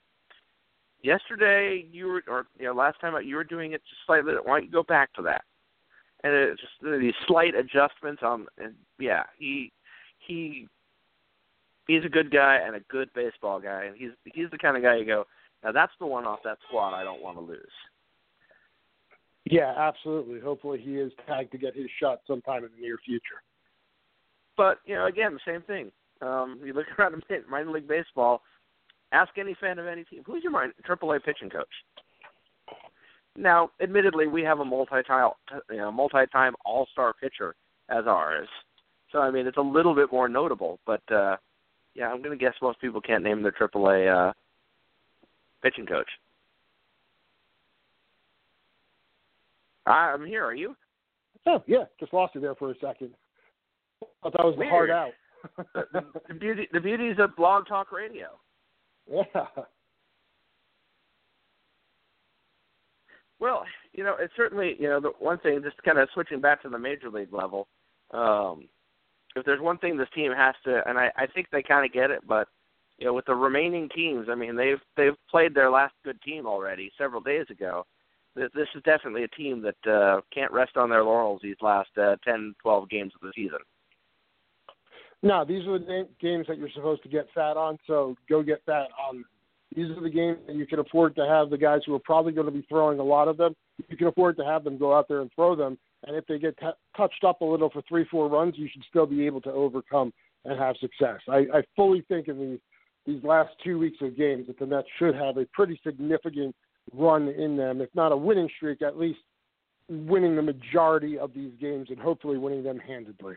[1.03, 4.35] yesterday you were, or you know, last time you were doing it just slightly.
[4.45, 5.43] Why don't you go back to that?
[6.25, 9.73] And it's just these slight adjustments on, and yeah, he
[10.19, 10.67] he
[11.89, 14.83] he's a good guy and a good baseball guy, and he's he's the kind of
[14.83, 15.25] guy you go,
[15.65, 17.67] now that's the one off that squad I don't want to lose.
[19.51, 20.41] Yeah, absolutely.
[20.41, 23.43] Hopefully, he is tagged to get his shot sometime in the near future.
[24.57, 25.91] But you know, again, the same thing.
[26.21, 28.43] Um, you look around in minor league baseball.
[29.11, 31.67] Ask any fan of any team, who's your minor, AAA pitching coach?
[33.39, 35.31] Now, admittedly, we have a multi-time,
[35.71, 37.55] you know, multi-time All-Star pitcher
[37.89, 38.49] as ours,
[39.11, 40.79] so I mean it's a little bit more notable.
[40.85, 41.37] But uh,
[41.99, 44.33] yeah, I'm going to guess most people can't name their AAA uh,
[45.63, 46.09] pitching coach.
[49.85, 50.45] I'm here.
[50.45, 50.77] Are you?
[51.47, 53.11] Oh yeah, just lost you there for a second.
[54.03, 55.15] I thought that was the hard Weird.
[55.67, 55.87] out.
[55.93, 58.29] the, the beauty, the beauties of Blog Talk Radio.
[59.11, 59.25] yeah.
[63.41, 65.63] Well, you know, it's certainly you know the one thing.
[65.63, 67.67] Just kind of switching back to the major league level.
[68.11, 68.69] Um,
[69.37, 71.93] if there's one thing this team has to, and I, I think they kind of
[71.93, 72.49] get it, but
[72.99, 76.47] you know, with the remaining teams, I mean, they've they've played their last good team
[76.47, 77.87] already several days ago.
[78.35, 81.91] This, this is definitely a team that uh, can't rest on their laurels these last
[81.97, 83.59] uh, 10, 12 games of the season.
[85.23, 87.79] No, these are the games that you're supposed to get fat on.
[87.87, 89.25] So go get fat on.
[89.75, 92.33] These are the games that you can afford to have the guys who are probably
[92.33, 93.55] going to be throwing a lot of them.
[93.89, 95.79] You can afford to have them go out there and throw them.
[96.07, 98.85] And if they get t- touched up a little for three, four runs, you should
[98.89, 100.13] still be able to overcome
[100.45, 101.21] and have success.
[101.29, 102.59] I, I fully think in these
[103.07, 106.55] these last two weeks of games that the Mets should have a pretty significant
[106.93, 109.21] run in them, if not a winning streak, at least
[109.89, 113.37] winning the majority of these games and hopefully winning them handedly.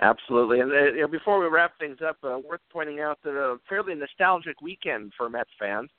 [0.00, 0.60] Absolutely.
[0.60, 4.60] And uh, before we wrap things up, uh, worth pointing out that a fairly nostalgic
[4.60, 5.90] weekend for Mets fans.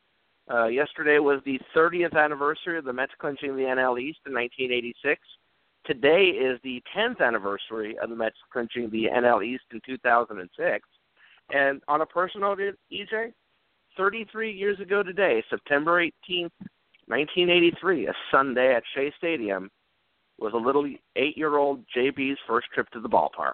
[0.49, 5.21] Uh, yesterday was the 30th anniversary of the Mets clinching the NL East in 1986.
[5.85, 10.87] Today is the 10th anniversary of the Mets clinching the NL East in 2006.
[11.49, 13.33] And on a personal note, EJ,
[13.97, 16.51] 33 years ago today, September 18th,
[17.07, 19.69] 1983, a Sunday at Shea Stadium,
[20.39, 23.53] was a little eight-year-old JB's first trip to the ballpark.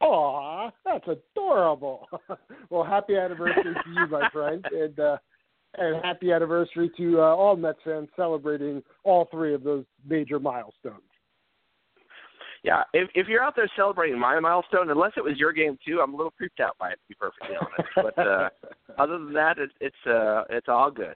[0.00, 2.08] Aw, that's adorable.
[2.70, 5.16] well, happy anniversary to you, my friend, and uh,
[5.78, 11.02] and happy anniversary to uh, all Mets fans celebrating all three of those major milestones.
[12.62, 16.00] Yeah, if if you're out there celebrating my milestone, unless it was your game too,
[16.02, 17.90] I'm a little creeped out by it to be perfectly honest.
[17.96, 18.48] But uh,
[18.98, 21.14] other than that, it, it's uh, it's all good.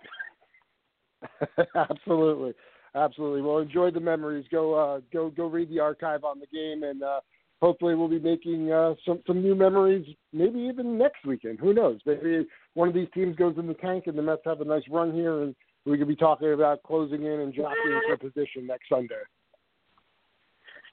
[1.75, 2.55] absolutely,
[2.95, 3.43] absolutely.
[3.43, 4.47] Well, enjoy the memories.
[4.51, 7.21] Go uh, go go read the archive on the game, and uh,
[7.65, 10.07] hopefully we'll be making uh, some some new memories.
[10.33, 11.59] Maybe even next weekend.
[11.61, 11.99] Who knows?
[12.05, 14.83] Maybe one of these teams goes in the tank, and the Mets have a nice
[14.91, 15.55] run here, and
[15.87, 19.23] we could be talking about closing in and jockeying for a position next Sunday.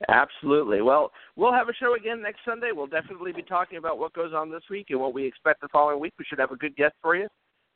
[0.10, 0.82] Absolutely.
[0.82, 2.72] Well, we'll have a show again next Sunday.
[2.74, 5.68] We'll definitely be talking about what goes on this week and what we expect the
[5.68, 6.14] following week.
[6.18, 7.28] We should have a good guest for you.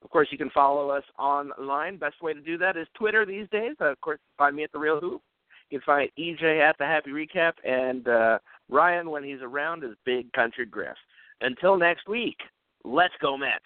[0.04, 1.98] Of course, you can follow us online.
[1.98, 3.76] Best way to do that is Twitter these days.
[3.80, 5.22] Uh, of course, find me at the Real Hoop.
[5.70, 8.40] You can find EJ at the Happy Recap and uh,
[8.70, 10.98] Ryan when he's around is Big Country Griff.
[11.42, 12.38] Until next week,
[12.84, 13.64] let's go Mets.